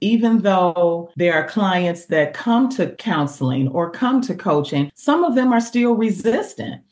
Even 0.02 0.42
though 0.42 1.10
there 1.16 1.34
are 1.34 1.48
clients 1.48 2.06
that 2.06 2.34
come 2.34 2.68
to 2.70 2.94
counseling 2.96 3.68
or 3.68 3.90
come 3.90 4.20
to 4.22 4.34
coaching, 4.34 4.90
some 4.94 5.24
of 5.24 5.34
them 5.34 5.52
are 5.52 5.60
still 5.60 5.92
resistant. 5.94 6.82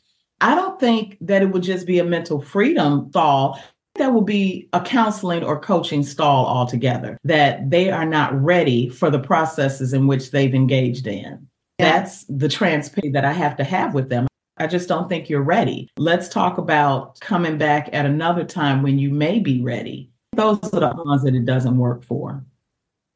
I 0.41 0.55
don't 0.55 0.79
think 0.79 1.17
that 1.21 1.41
it 1.41 1.51
would 1.51 1.63
just 1.63 1.85
be 1.85 1.99
a 1.99 2.03
mental 2.03 2.41
freedom 2.41 3.09
stall. 3.09 3.59
That 3.95 4.13
will 4.13 4.21
be 4.21 4.69
a 4.73 4.79
counseling 4.79 5.43
or 5.43 5.59
coaching 5.59 6.03
stall 6.03 6.45
altogether, 6.45 7.17
that 7.23 7.69
they 7.69 7.89
are 7.89 8.05
not 8.05 8.39
ready 8.41 8.87
for 8.89 9.09
the 9.09 9.19
processes 9.19 9.91
in 9.91 10.07
which 10.07 10.31
they've 10.31 10.55
engaged 10.55 11.05
in. 11.05 11.47
That's 11.79 12.25
the 12.29 12.47
transparency 12.47 13.11
that 13.11 13.25
I 13.25 13.33
have 13.33 13.57
to 13.57 13.63
have 13.63 13.93
with 13.93 14.09
them. 14.09 14.28
I 14.59 14.67
just 14.67 14.89
don't 14.89 15.07
think 15.07 15.29
you're 15.29 15.41
ready. 15.41 15.89
Let's 15.97 16.27
talk 16.27 16.57
about 16.57 17.19
coming 17.21 17.57
back 17.57 17.89
at 17.93 18.05
another 18.05 18.43
time 18.43 18.83
when 18.83 18.99
you 18.99 19.09
may 19.09 19.39
be 19.39 19.61
ready. 19.61 20.11
Those 20.33 20.59
are 20.73 20.79
the 20.79 20.93
ones 21.05 21.23
that 21.23 21.33
it 21.33 21.45
doesn't 21.45 21.77
work 21.77 22.03
for. 22.03 22.43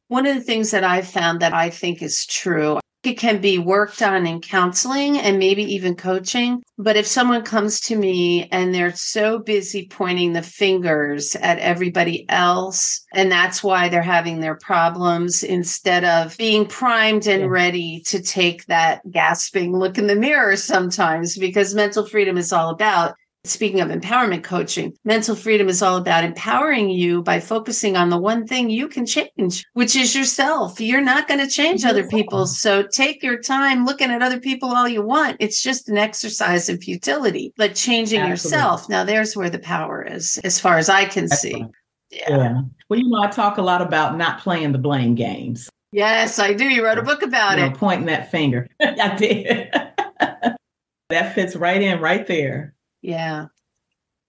One 0.08 0.26
of 0.26 0.34
the 0.34 0.40
things 0.40 0.70
that 0.70 0.84
I've 0.84 1.08
found 1.08 1.40
that 1.40 1.52
I 1.52 1.70
think 1.70 2.02
is 2.02 2.26
true 2.26 2.78
it 3.06 3.18
can 3.18 3.40
be 3.40 3.58
worked 3.58 4.02
on 4.02 4.26
in 4.26 4.40
counseling 4.40 5.18
and 5.18 5.38
maybe 5.38 5.62
even 5.62 5.94
coaching. 5.94 6.62
But 6.78 6.96
if 6.96 7.06
someone 7.06 7.42
comes 7.42 7.80
to 7.82 7.96
me 7.96 8.48
and 8.50 8.74
they're 8.74 8.94
so 8.94 9.38
busy 9.38 9.86
pointing 9.86 10.32
the 10.32 10.42
fingers 10.42 11.36
at 11.36 11.58
everybody 11.58 12.28
else, 12.28 13.04
and 13.14 13.30
that's 13.30 13.62
why 13.62 13.88
they're 13.88 14.02
having 14.02 14.40
their 14.40 14.56
problems 14.56 15.42
instead 15.42 16.04
of 16.04 16.36
being 16.36 16.66
primed 16.66 17.26
and 17.26 17.42
yeah. 17.42 17.48
ready 17.48 18.02
to 18.06 18.20
take 18.20 18.66
that 18.66 19.00
gasping 19.10 19.76
look 19.76 19.98
in 19.98 20.06
the 20.06 20.16
mirror 20.16 20.56
sometimes, 20.56 21.36
because 21.38 21.74
mental 21.74 22.06
freedom 22.06 22.36
is 22.36 22.52
all 22.52 22.70
about 22.70 23.14
Speaking 23.46 23.82
of 23.82 23.90
empowerment 23.90 24.42
coaching, 24.42 24.96
mental 25.04 25.36
freedom 25.36 25.68
is 25.68 25.82
all 25.82 25.98
about 25.98 26.24
empowering 26.24 26.88
you 26.88 27.22
by 27.22 27.40
focusing 27.40 27.94
on 27.94 28.08
the 28.08 28.16
one 28.16 28.46
thing 28.46 28.70
you 28.70 28.88
can 28.88 29.04
change, 29.04 29.66
which 29.74 29.94
is 29.94 30.16
yourself. 30.16 30.80
You're 30.80 31.02
not 31.02 31.28
going 31.28 31.40
to 31.40 31.46
change 31.46 31.84
other 31.84 32.06
people. 32.06 32.46
So 32.46 32.84
take 32.84 33.22
your 33.22 33.38
time 33.38 33.84
looking 33.84 34.10
at 34.10 34.22
other 34.22 34.40
people 34.40 34.70
all 34.70 34.88
you 34.88 35.02
want. 35.02 35.36
It's 35.40 35.62
just 35.62 35.90
an 35.90 35.98
exercise 35.98 36.70
in 36.70 36.80
futility, 36.80 37.52
but 37.58 37.74
changing 37.74 38.20
Absolutely. 38.20 38.30
yourself. 38.30 38.88
Now, 38.88 39.04
there's 39.04 39.36
where 39.36 39.50
the 39.50 39.58
power 39.58 40.02
is, 40.02 40.40
as 40.42 40.58
far 40.58 40.78
as 40.78 40.88
I 40.88 41.04
can 41.04 41.28
see. 41.28 41.66
Yeah. 42.10 42.30
yeah. 42.30 42.60
Well, 42.88 42.98
you 42.98 43.10
know, 43.10 43.22
I 43.22 43.26
talk 43.26 43.58
a 43.58 43.62
lot 43.62 43.82
about 43.82 44.16
not 44.16 44.40
playing 44.40 44.72
the 44.72 44.78
blame 44.78 45.14
games. 45.14 45.68
Yes, 45.92 46.38
I 46.38 46.54
do. 46.54 46.64
You 46.64 46.82
wrote 46.82 46.98
a 46.98 47.02
book 47.02 47.22
about 47.22 47.58
you 47.58 47.66
it. 47.66 47.74
Pointing 47.74 48.06
that 48.06 48.30
finger. 48.30 48.68
I 48.80 49.14
did. 49.16 49.70
that 51.10 51.34
fits 51.34 51.54
right 51.54 51.80
in 51.80 52.00
right 52.00 52.26
there. 52.26 52.73
Yeah. 53.04 53.46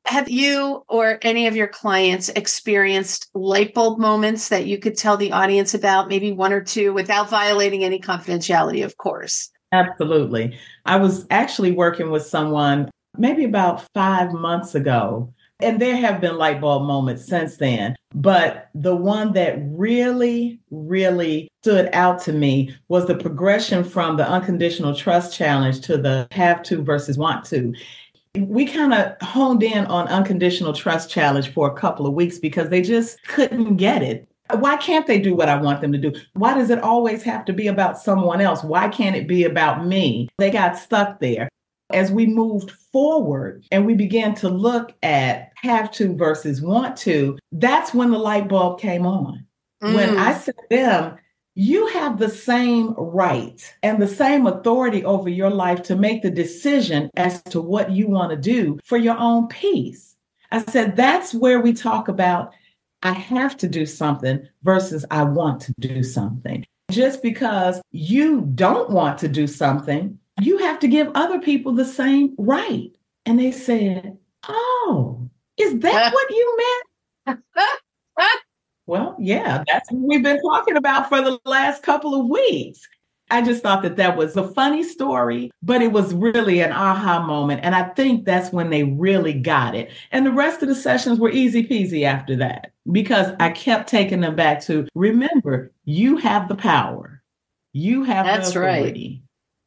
Have 0.06 0.30
you 0.30 0.84
or 0.90 1.18
any 1.22 1.48
of 1.48 1.56
your 1.56 1.70
clients 1.70 2.28
experienced 2.30 3.30
light 3.34 3.74
bulb 3.74 4.00
moments 4.00 4.50
that 4.50 4.68
you 4.68 4.78
could 4.78 4.98
tell 4.98 5.16
the 5.16 5.32
audience 5.32 5.74
about, 5.74 6.10
maybe 6.10 6.34
one 6.34 6.52
or 6.52 6.62
two, 6.62 6.94
without 6.94 7.30
violating 7.30 7.86
any 7.86 8.00
confidentiality, 8.00 8.84
of 8.84 8.98
course? 8.98 9.50
Absolutely. 9.72 10.60
I 10.86 10.98
was 10.98 11.26
actually 11.32 11.72
working 11.72 12.12
with 12.12 12.24
someone 12.24 12.92
maybe 13.18 13.46
about 13.46 13.88
five 13.94 14.34
months 14.34 14.76
ago, 14.76 15.34
and 15.62 15.82
there 15.82 15.96
have 15.96 16.20
been 16.20 16.38
light 16.38 16.60
bulb 16.60 16.86
moments 16.86 17.26
since 17.26 17.56
then. 17.56 17.96
But 18.14 18.70
the 18.76 18.96
one 18.96 19.32
that 19.34 19.58
really, 19.60 20.60
really 20.70 21.48
stood 21.64 21.90
out 21.94 22.22
to 22.24 22.34
me 22.34 22.76
was 22.90 23.08
the 23.08 23.16
progression 23.16 23.86
from 23.86 24.18
the 24.18 24.30
unconditional 24.30 24.94
trust 24.94 25.36
challenge 25.36 25.80
to 25.82 25.98
the 25.98 26.28
have 26.32 26.62
to 26.64 26.84
versus 26.84 27.18
want 27.18 27.46
to 27.46 27.74
we 28.38 28.66
kind 28.66 28.94
of 28.94 29.16
honed 29.22 29.64
in 29.64 29.86
on 29.86 30.08
unconditional 30.08 30.74
trust 30.74 31.10
challenge 31.10 31.50
for 31.50 31.70
a 31.70 31.74
couple 31.74 32.06
of 32.06 32.14
weeks 32.14 32.38
because 32.38 32.70
they 32.70 32.82
just 32.82 33.22
couldn't 33.24 33.78
get 33.78 34.02
it. 34.04 34.28
Why 34.54 34.78
can't 34.78 35.08
they 35.08 35.20
do 35.20 35.36
what 35.36 35.50
I 35.50 35.60
want 35.60 35.82
them 35.82 35.92
to 35.92 35.98
do? 35.98 36.14
Why 36.34 36.54
does 36.54 36.70
it 36.70 36.80
always 36.80 37.24
have 37.24 37.46
to 37.46 37.54
be 37.54 37.68
about 37.68 37.98
someone 37.98 38.42
else? 38.42 38.64
Why 38.64 38.88
can't 38.90 39.16
it 39.16 39.28
be 39.28 39.44
about 39.44 39.86
me? 39.86 40.30
They 40.38 40.52
got 40.52 40.78
stuck 40.78 41.20
there. 41.20 41.50
As 41.92 42.12
we 42.12 42.26
moved 42.26 42.72
forward 42.72 43.64
and 43.72 43.86
we 43.86 43.94
began 43.94 44.34
to 44.36 44.50
look 44.50 44.94
at 45.04 45.52
have 45.58 45.92
to 45.94 46.16
versus 46.16 46.62
want 46.62 46.98
to, 46.98 47.38
that's 47.52 47.94
when 47.94 48.12
the 48.12 48.18
light 48.18 48.48
bulb 48.48 48.80
came 48.80 49.06
on. 49.06 49.46
Mm. 49.84 49.96
When 49.96 50.18
I 50.18 50.34
said 50.34 50.56
them, 50.70 51.18
you 51.56 51.88
have 51.88 52.20
the 52.20 52.30
same 52.30 52.94
right 52.98 53.74
and 53.82 54.02
the 54.02 54.08
same 54.08 54.46
authority 54.46 55.04
over 55.06 55.30
your 55.30 55.50
life 55.50 55.82
to 55.84 55.96
make 55.96 56.22
the 56.22 56.30
decision 56.30 57.10
as 57.16 57.42
to 57.44 57.62
what 57.62 57.92
you 57.92 58.08
want 58.08 58.32
to 58.32 58.38
do 58.38 58.78
for 58.84 58.98
your 58.98 59.18
own 59.18 59.48
peace. 59.48 60.18
I 60.52 60.62
said, 60.62 60.96
that's 60.96 61.34
where 61.34 61.62
we 61.62 61.74
talk 61.74 62.10
about 62.10 62.54
I 63.04 63.14
have 63.14 63.56
to 63.58 63.68
do 63.68 63.86
something 63.86 64.48
versus 64.64 65.06
I 65.12 65.24
want 65.24 65.62
to 65.62 65.74
do 65.80 66.04
something. 66.04 66.66
Just 66.92 67.22
because 67.22 67.82
you 67.92 68.42
don't 68.56 68.90
want 68.90 69.20
to 69.20 69.28
do 69.28 69.48
something, 69.48 70.18
you 70.42 70.58
have 70.60 70.80
to 70.80 70.88
give 70.88 71.12
other 71.16 71.40
people 71.40 71.72
the 71.72 71.86
same 71.86 72.36
right. 72.38 72.92
And 73.26 73.40
they 73.40 73.52
said, 73.52 74.18
Oh, 74.48 75.30
is 75.58 75.80
that 75.80 76.14
what 76.14 76.30
you 76.30 76.58
meant? 77.28 77.40
Well, 78.88 79.16
yeah, 79.20 79.64
that's 79.68 79.92
what 79.92 80.08
we've 80.08 80.24
been 80.24 80.42
talking 80.42 80.78
about 80.78 81.10
for 81.10 81.22
the 81.22 81.40
last 81.46 81.84
couple 81.84 82.20
of 82.20 82.28
weeks. 82.28 82.88
I 83.32 83.42
just 83.42 83.64
thought 83.64 83.82
that 83.82 83.96
that 83.96 84.16
was 84.16 84.38
a 84.38 84.48
funny 84.48 84.84
story, 84.84 85.50
but 85.64 85.82
it 85.82 85.92
was 85.92 86.14
really 86.14 86.60
an 86.60 86.72
aha 86.72 87.26
moment. 87.26 87.62
And 87.64 87.74
I 87.74 87.86
think 87.90 88.24
that's 88.24 88.54
when 88.54 88.70
they 88.70 88.84
really 88.84 89.34
got 89.34 89.74
it. 89.74 89.90
And 90.12 90.26
the 90.26 90.32
rest 90.32 90.62
of 90.62 90.68
the 90.68 90.76
sessions 90.76 91.20
were 91.20 91.32
easy 91.32 91.68
peasy 91.68 92.04
after 92.04 92.36
that 92.36 92.72
because 92.92 93.34
I 93.40 93.50
kept 93.50 93.90
taking 93.90 94.22
them 94.22 94.36
back 94.36 94.62
to 94.66 94.88
remember, 94.94 95.72
you 95.86 96.18
have 96.18 96.48
the 96.48 96.56
power, 96.56 97.24
you 97.74 98.04
have 98.04 98.28
that's. 98.28 98.56
Right. 98.56 99.20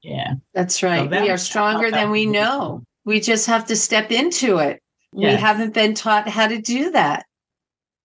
Yeah. 0.03 0.35
That's 0.55 0.81
right. 0.85 1.01
So 1.01 1.09
that 1.09 1.23
we 1.23 1.31
are 1.31 1.37
stronger 1.37 1.91
than 1.91 2.11
we 2.11 2.27
know. 2.27 2.85
We 3.05 3.19
just 3.19 3.47
have 3.47 3.67
to 3.67 3.75
step 3.75 4.13
into 4.13 4.59
it. 4.59 4.81
Yes. 5.13 5.35
We 5.35 5.41
haven't 5.41 5.75
been 5.75 5.95
taught 5.95 6.29
how 6.29 6.47
to 6.47 6.61
do 6.61 6.93
that. 6.93 7.27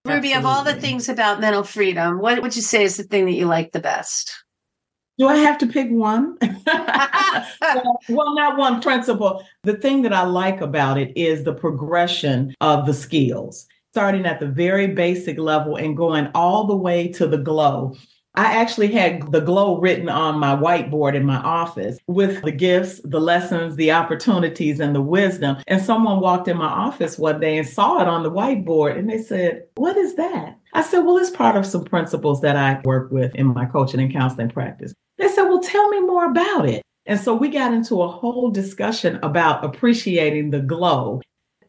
Ruby, 0.05 0.33
of 0.33 0.45
all 0.45 0.65
the 0.65 0.73
things 0.73 1.07
about 1.07 1.39
mental 1.39 1.63
freedom, 1.63 2.19
what 2.19 2.41
would 2.41 2.55
you 2.55 2.61
say 2.61 2.83
is 2.83 2.97
the 2.97 3.03
thing 3.03 3.25
that 3.25 3.33
you 3.33 3.45
like 3.45 3.71
the 3.71 3.79
best? 3.79 4.43
Do 5.17 5.27
I 5.27 5.37
have 5.37 5.57
to 5.59 5.67
pick 5.67 5.89
one? 5.89 6.37
well, 6.41 6.57
well, 8.09 8.35
not 8.35 8.57
one 8.57 8.81
principle. 8.81 9.45
The 9.63 9.75
thing 9.75 10.01
that 10.01 10.11
I 10.11 10.23
like 10.23 10.59
about 10.59 10.97
it 10.97 11.15
is 11.15 11.43
the 11.43 11.53
progression 11.53 12.53
of 12.59 12.85
the 12.85 12.93
skills, 12.93 13.65
starting 13.93 14.25
at 14.25 14.41
the 14.41 14.47
very 14.47 14.87
basic 14.87 15.37
level 15.37 15.77
and 15.77 15.95
going 15.95 16.29
all 16.35 16.65
the 16.65 16.75
way 16.75 17.07
to 17.13 17.25
the 17.25 17.37
glow. 17.37 17.95
I 18.35 18.45
actually 18.45 18.91
had 18.91 19.31
the 19.31 19.41
glow 19.41 19.79
written 19.79 20.09
on 20.09 20.39
my 20.39 20.55
whiteboard 20.55 21.13
in 21.13 21.23
my 21.23 21.37
office 21.37 21.99
with 22.07 22.41
the 22.41 22.51
gifts, 22.51 22.99
the 23.03 23.19
lessons, 23.21 23.75
the 23.75 23.91
opportunities, 23.91 24.79
and 24.79 24.95
the 24.95 25.01
wisdom. 25.01 25.57
And 25.67 25.81
someone 25.81 26.19
walked 26.19 26.47
in 26.47 26.57
my 26.57 26.65
office 26.65 27.19
one 27.19 27.39
day 27.39 27.57
and 27.57 27.67
saw 27.67 28.01
it 28.01 28.07
on 28.07 28.23
the 28.23 28.31
whiteboard 28.31 28.97
and 28.97 29.07
they 29.07 29.19
said, 29.21 29.63
What 29.75 29.97
is 29.97 30.15
that? 30.15 30.57
I 30.73 30.81
said, 30.81 31.01
Well, 31.01 31.17
it's 31.17 31.29
part 31.29 31.55
of 31.55 31.65
some 31.65 31.85
principles 31.85 32.41
that 32.41 32.55
I 32.55 32.81
work 32.83 33.11
with 33.11 33.35
in 33.35 33.47
my 33.47 33.65
coaching 33.65 33.99
and 33.99 34.11
counseling 34.11 34.49
practice. 34.49 34.93
They 35.19 35.27
said, 35.27 35.43
Well, 35.43 35.61
tell 35.61 35.87
me 35.89 35.99
more 35.99 36.25
about 36.25 36.67
it. 36.67 36.81
And 37.05 37.19
so 37.19 37.35
we 37.35 37.49
got 37.49 37.73
into 37.73 38.01
a 38.01 38.07
whole 38.07 38.49
discussion 38.49 39.19
about 39.21 39.63
appreciating 39.63 40.49
the 40.49 40.61
glow. 40.61 41.21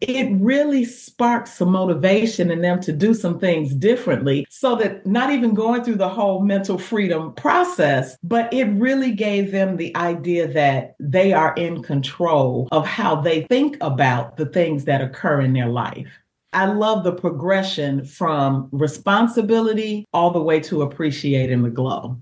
It 0.06 0.30
really 0.38 0.84
sparked 0.84 1.48
some 1.48 1.70
motivation 1.70 2.50
in 2.50 2.60
them 2.60 2.78
to 2.82 2.92
do 2.92 3.14
some 3.14 3.38
things 3.38 3.74
differently 3.74 4.46
so 4.50 4.76
that 4.76 5.06
not 5.06 5.30
even 5.30 5.54
going 5.54 5.82
through 5.82 5.96
the 5.96 6.08
whole 6.08 6.42
mental 6.42 6.76
freedom 6.76 7.32
process, 7.34 8.18
but 8.22 8.52
it 8.52 8.66
really 8.66 9.12
gave 9.12 9.50
them 9.50 9.76
the 9.76 9.96
idea 9.96 10.46
that 10.48 10.94
they 11.00 11.32
are 11.32 11.54
in 11.54 11.82
control 11.82 12.68
of 12.70 12.86
how 12.86 13.14
they 13.16 13.42
think 13.44 13.78
about 13.80 14.36
the 14.36 14.46
things 14.46 14.84
that 14.84 15.00
occur 15.00 15.40
in 15.40 15.54
their 15.54 15.68
life. 15.68 16.08
I 16.52 16.66
love 16.66 17.02
the 17.02 17.12
progression 17.12 18.04
from 18.04 18.68
responsibility 18.72 20.04
all 20.12 20.30
the 20.30 20.42
way 20.42 20.60
to 20.60 20.82
appreciating 20.82 21.62
the 21.62 21.70
glow. 21.70 22.20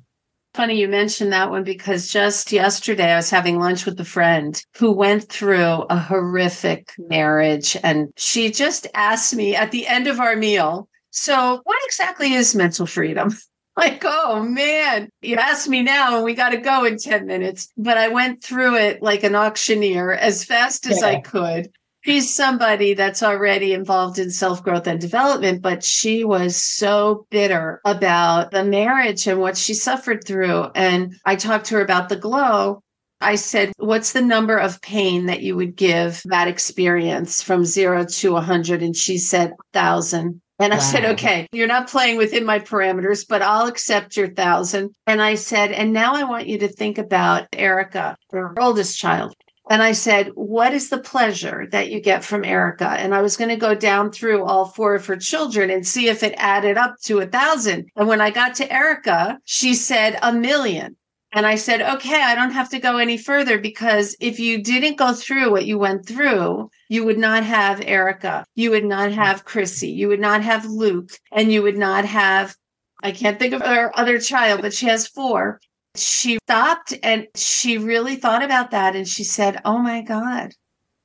Funny 0.54 0.78
you 0.78 0.87
mentioned 0.87 1.32
that 1.32 1.50
one 1.50 1.64
because 1.64 2.09
just 2.09 2.52
yesterday 2.52 3.12
I 3.12 3.16
was 3.16 3.30
having 3.30 3.59
lunch 3.59 3.87
with 3.87 3.99
a 4.00 4.04
friend 4.04 4.62
who 4.76 4.92
went 4.92 5.26
through 5.30 5.87
a 5.88 5.99
horrific 5.99 6.92
marriage. 6.99 7.75
And 7.82 8.12
she 8.16 8.50
just 8.50 8.87
asked 8.92 9.35
me 9.35 9.56
at 9.56 9.71
the 9.71 9.87
end 9.87 10.09
of 10.09 10.21
our 10.21 10.37
meal, 10.37 10.88
So, 11.11 11.61
what 11.64 11.78
exactly 11.87 12.35
is 12.35 12.54
mental 12.54 12.87
freedom? 12.87 13.35
Like, 13.75 14.02
oh 14.04 14.42
man, 14.42 15.09
you 15.23 15.37
asked 15.37 15.66
me 15.66 15.80
now 15.80 16.16
and 16.16 16.25
we 16.26 16.35
got 16.35 16.50
to 16.50 16.59
go 16.59 16.85
in 16.85 16.99
10 16.99 17.25
minutes. 17.25 17.73
But 17.78 17.97
I 17.97 18.09
went 18.09 18.44
through 18.44 18.76
it 18.76 19.00
like 19.00 19.23
an 19.23 19.35
auctioneer 19.35 20.12
as 20.12 20.44
fast 20.44 20.87
as 20.87 21.02
I 21.02 21.21
could. 21.21 21.71
She's 22.04 22.35
somebody 22.35 22.94
that's 22.94 23.23
already 23.23 23.73
involved 23.73 24.18
in 24.18 24.30
self 24.30 24.62
growth 24.64 24.88
and 24.88 25.00
development, 25.00 25.62
but 25.62 25.85
she 25.85 26.25
was 26.25 26.56
so 26.56 27.26
bitter 27.30 27.80
about 27.85 28.50
the 28.50 28.64
marriage 28.64 29.28
and 29.28 29.40
what 29.40 29.56
she 29.56 29.75
suffered 29.75 30.25
through. 30.26 30.66
And 30.75 31.14
I 31.25 31.37
talked 31.37 31.66
to 31.66 31.76
her 31.76 31.80
about 31.80 32.09
the 32.09 32.16
glow. 32.16 32.82
I 33.21 33.37
said, 33.37 33.73
What's 33.76 34.12
the 34.12 34.21
number 34.21 34.56
of 34.56 34.82
pain 34.82 35.26
that 35.26 35.42
you 35.42 35.54
would 35.54 35.76
give 35.76 36.23
that 36.25 36.49
experience 36.49 37.40
from 37.40 37.64
zero 37.64 38.04
to 38.04 38.32
100? 38.32 38.82
And 38.82 38.97
she 38.97 39.18
said, 39.18 39.50
1,000. 39.73 40.40
And 40.59 40.73
I 40.73 40.78
said, 40.78 41.04
okay, 41.14 41.49
you're 41.50 41.66
not 41.66 41.88
playing 41.88 42.18
within 42.18 42.44
my 42.44 42.61
parameters, 42.61 43.26
but 43.28 43.42
I'll 43.42 43.66
accept 43.66 44.16
your 44.16 44.28
thousand. 44.28 44.94
And 45.09 45.21
I 45.21 45.35
said, 45.35 45.73
and 45.73 45.92
now 45.92 46.14
I 46.14 46.23
want 46.23 46.47
you 46.47 46.59
to 46.59 46.68
think 46.68 46.99
about 46.99 47.49
Erica, 47.52 48.16
her 48.30 48.54
oldest 48.61 48.97
child. 48.97 49.35
And 49.73 49.83
I 49.83 49.93
said, 49.93 50.33
what 50.35 50.75
is 50.75 50.91
the 50.91 50.99
pleasure 50.99 51.67
that 51.71 51.91
you 51.91 51.99
get 51.99 52.23
from 52.23 52.45
Erica? 52.45 52.88
And 52.88 53.14
I 53.14 53.23
was 53.23 53.38
going 53.38 53.49
to 53.49 53.57
go 53.57 53.75
down 53.75 54.12
through 54.12 54.45
all 54.45 54.67
four 54.67 54.95
of 54.95 55.07
her 55.07 55.17
children 55.17 55.71
and 55.71 55.87
see 55.87 56.09
if 56.09 56.23
it 56.23 56.35
added 56.37 56.76
up 56.76 56.97
to 57.05 57.21
a 57.21 57.26
thousand. 57.26 57.87
And 57.97 58.07
when 58.07 58.21
I 58.21 58.29
got 58.29 58.55
to 58.57 58.71
Erica, 58.71 59.38
she 59.47 59.73
said 59.73 60.19
a 60.21 60.31
million. 60.31 60.95
And 61.33 61.47
I 61.47 61.55
said, 61.55 61.81
okay, 61.81 62.23
I 62.23 62.35
don't 62.35 62.50
have 62.50 62.69
to 62.69 62.81
go 62.81 62.99
any 62.99 63.17
further 63.17 63.59
because 63.59 64.14
if 64.21 64.38
you 64.38 64.62
didn't 64.62 64.99
go 64.99 65.14
through 65.14 65.50
what 65.50 65.64
you 65.64 65.79
went 65.79 66.07
through, 66.07 66.69
you 66.91 67.07
would 67.07 67.17
not 67.17 67.43
have 67.43 67.81
Erica. 67.81 68.45
You 68.55 68.73
would 68.73 68.85
not 68.85 69.12
have 69.12 69.47
Chrissy. 69.47 69.88
You 69.88 70.09
would 70.09 70.21
not 70.21 70.43
have 70.43 70.67
Luke. 70.67 71.13
And 71.32 71.50
you 71.50 71.63
would 71.63 71.78
not 71.78 72.04
have, 72.04 72.54
I 73.02 73.13
can't 73.13 73.39
think 73.39 73.54
of 73.54 73.63
her 73.63 73.91
other 73.99 74.19
child, 74.19 74.61
but 74.61 74.75
she 74.75 74.85
has 74.89 75.06
four. 75.06 75.63
She 75.97 76.39
stopped 76.45 76.95
and 77.02 77.26
she 77.35 77.78
really 77.78 78.17
thought 78.17 78.43
about 78.43 78.71
that. 78.71 78.97
And 78.97 79.07
she 79.07 79.25
said, 79.25 79.61
oh 79.65 79.78
my 79.78 80.02
God, 80.02 80.52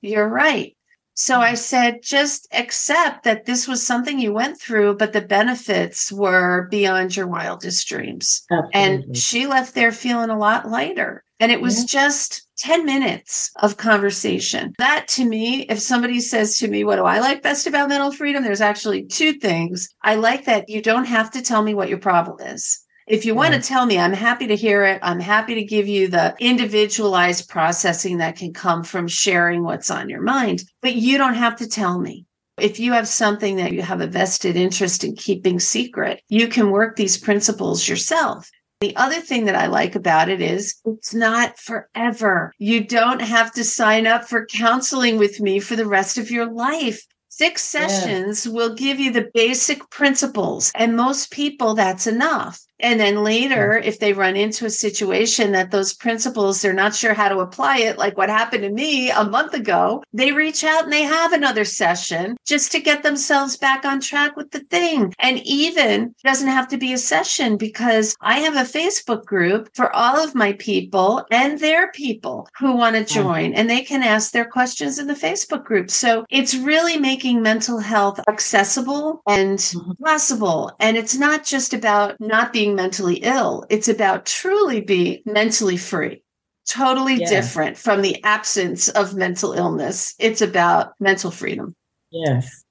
you're 0.02 0.28
right. 0.28 0.76
So 1.20 1.42
I 1.42 1.48
mm-hmm. 1.48 1.56
said, 1.56 2.04
just 2.04 2.48
accept 2.54 3.24
that 3.24 3.46
this 3.46 3.68
was 3.68 3.86
something 3.86 4.20
you 4.20 4.32
went 4.32 4.62
through, 4.62 4.98
but 4.98 5.14
the 5.14 5.22
benefits 5.22 6.12
were 6.12 6.68
beyond 6.70 7.18
your 7.18 7.26
wildest 7.26 7.88
dreams. 7.88 8.46
Absolutely. 8.52 8.80
And 8.80 9.18
she 9.18 9.48
left 9.48 9.74
there 9.74 9.92
feeling 9.92 10.30
a 10.30 10.38
lot 10.38 10.70
lighter. 10.70 11.24
And 11.40 11.52
it 11.52 11.60
was 11.60 11.86
just 11.86 12.48
10 12.58 12.86
minutes 12.86 13.52
of 13.62 13.78
conversation. 13.78 14.74
That 14.78 15.08
to 15.10 15.26
me, 15.26 15.62
if 15.64 15.80
somebody 15.80 16.20
says 16.20 16.60
to 16.60 16.68
me, 16.68 16.84
What 16.84 16.98
do 16.98 17.04
I 17.04 17.20
like 17.20 17.42
best 17.42 17.66
about 17.66 17.90
mental 17.90 18.12
freedom? 18.12 18.44
There's 18.44 18.62
actually 18.62 19.04
two 19.06 19.34
things. 19.34 19.90
I 20.04 20.16
like 20.16 20.46
that 20.46 20.70
you 20.70 20.82
don't 20.84 21.06
have 21.06 21.32
to 21.32 21.42
tell 21.42 21.64
me 21.64 21.74
what 21.74 21.90
your 21.90 22.00
problem 22.00 22.40
is. 22.48 22.84
If 23.08 23.24
you 23.24 23.36
want 23.36 23.54
to 23.54 23.62
tell 23.62 23.86
me, 23.86 23.98
I'm 23.98 24.12
happy 24.12 24.48
to 24.48 24.56
hear 24.58 24.84
it. 24.84 25.00
I'm 25.02 25.22
happy 25.22 25.56
to 25.56 25.64
give 25.64 25.88
you 25.88 26.10
the 26.10 26.36
individualized 26.42 27.48
processing 27.48 28.18
that 28.18 28.36
can 28.36 28.52
come 28.52 28.84
from 28.84 29.08
sharing 29.08 29.64
what's 29.64 29.90
on 29.90 30.10
your 30.10 30.22
mind, 30.22 30.66
but 30.82 30.96
you 30.96 31.18
don't 31.18 31.36
have 31.36 31.56
to 31.58 31.70
tell 31.70 32.00
me. 32.00 32.26
If 32.60 32.82
you 32.82 32.92
have 32.92 33.08
something 33.08 33.56
that 33.58 33.72
you 33.72 33.82
have 33.82 34.02
a 34.02 34.08
vested 34.08 34.58
interest 34.58 35.06
in 35.06 35.16
keeping 35.16 35.58
secret, 35.58 36.22
you 36.28 36.50
can 36.50 36.70
work 36.70 36.98
these 36.98 37.18
principles 37.18 37.88
yourself. 37.88 38.50
The 38.82 38.96
other 38.98 39.22
thing 39.22 39.46
that 39.46 39.56
I 39.56 39.68
like 39.68 39.96
about 39.96 40.28
it 40.28 40.42
is 40.42 40.76
it's 40.84 41.14
not 41.14 41.58
forever. 41.58 42.52
You 42.58 42.84
don't 42.84 43.22
have 43.22 43.54
to 43.54 43.64
sign 43.64 44.06
up 44.06 44.26
for 44.26 44.46
counseling 44.48 45.18
with 45.18 45.40
me 45.40 45.62
for 45.62 45.78
the 45.78 45.88
rest 45.88 46.18
of 46.18 46.30
your 46.30 46.52
life. 46.52 47.02
Six 47.30 47.62
sessions 47.62 48.50
will 48.50 48.76
give 48.76 49.00
you 49.00 49.14
the 49.14 49.30
basic 49.34 49.90
principles, 49.92 50.74
and 50.76 50.98
most 50.98 51.32
people, 51.32 51.74
that's 51.74 52.06
enough. 52.06 52.60
And 52.80 53.00
then 53.00 53.24
later, 53.24 53.78
if 53.78 54.00
they 54.00 54.14
run 54.14 54.36
into 54.36 54.66
a 54.66 54.70
situation 54.70 55.52
that 55.54 55.72
those 55.72 55.94
principles, 55.94 56.62
they're 56.62 56.74
not 56.74 56.96
sure 56.96 57.14
how 57.14 57.30
to 57.30 57.40
apply 57.40 57.78
it, 57.80 57.98
like 57.98 58.18
what 58.18 58.30
happened 58.30 58.64
to 58.64 58.70
me 58.70 59.10
a 59.12 59.24
month 59.24 59.54
ago, 59.54 60.04
they 60.14 60.32
reach 60.32 60.64
out 60.64 60.84
and 60.84 60.94
they 60.94 61.04
have 61.04 61.34
another 61.34 61.66
session 61.66 62.38
just 62.46 62.72
to 62.72 62.80
get 62.80 63.04
themselves 63.04 63.58
back 63.58 63.86
on 63.86 64.00
track 64.00 64.36
with 64.36 64.52
the 64.52 64.60
thing. 64.60 65.14
And 65.20 65.40
even 65.46 66.02
it 66.04 66.24
doesn't 66.24 66.48
have 66.48 66.68
to 66.70 66.78
be 66.78 66.94
a 66.94 66.98
session 66.98 67.58
because 67.58 68.16
I 68.22 68.40
have 68.40 68.56
a 68.56 68.70
Facebook 68.70 69.26
group 69.26 69.70
for 69.74 69.94
all 69.96 70.24
of 70.24 70.36
my 70.36 70.54
people 70.54 71.26
and 71.32 71.60
their 71.60 71.92
people 71.92 72.48
who 72.60 72.76
want 72.76 72.96
to 72.96 73.04
join 73.14 73.54
and 73.54 73.70
they 73.70 73.82
can 73.82 74.04
ask 74.04 74.32
their 74.32 74.46
questions 74.46 75.00
in 75.00 75.08
the 75.08 75.14
Facebook 75.14 75.64
group. 75.64 75.90
So 75.90 76.26
it's 76.30 76.56
really 76.56 76.98
making 76.98 77.42
mental 77.42 77.80
health 77.80 78.20
accessible 78.28 79.22
and 79.28 79.58
Mhm. 79.60 79.98
possible. 80.04 80.72
And 80.80 80.98
it's 80.98 81.16
not 81.16 81.44
just 81.44 81.74
about 81.74 82.16
not 82.20 82.54
being 82.54 82.67
mentally 82.76 83.18
ill, 83.18 83.66
it's 83.70 83.88
about 83.88 84.26
truly 84.26 84.82
being 84.82 85.22
mentally 85.26 85.78
free. 85.78 86.24
Totally 86.68 87.16
Yes. 87.16 87.30
different 87.30 87.78
from 87.78 88.02
the 88.02 88.22
absence 88.24 88.90
of 88.90 89.16
mental 89.16 89.54
illness. 89.54 90.14
It's 90.20 90.42
about 90.42 90.94
mental 91.00 91.32
freedom. 91.32 91.76
Yes. 92.12 92.64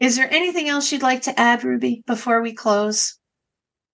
Is 0.00 0.16
there 0.16 0.28
anything 0.32 0.68
else 0.68 0.90
you'd 0.90 1.02
like 1.02 1.22
to 1.22 1.38
add, 1.38 1.62
Ruby, 1.64 2.02
before 2.06 2.42
we 2.42 2.52
close? 2.52 3.16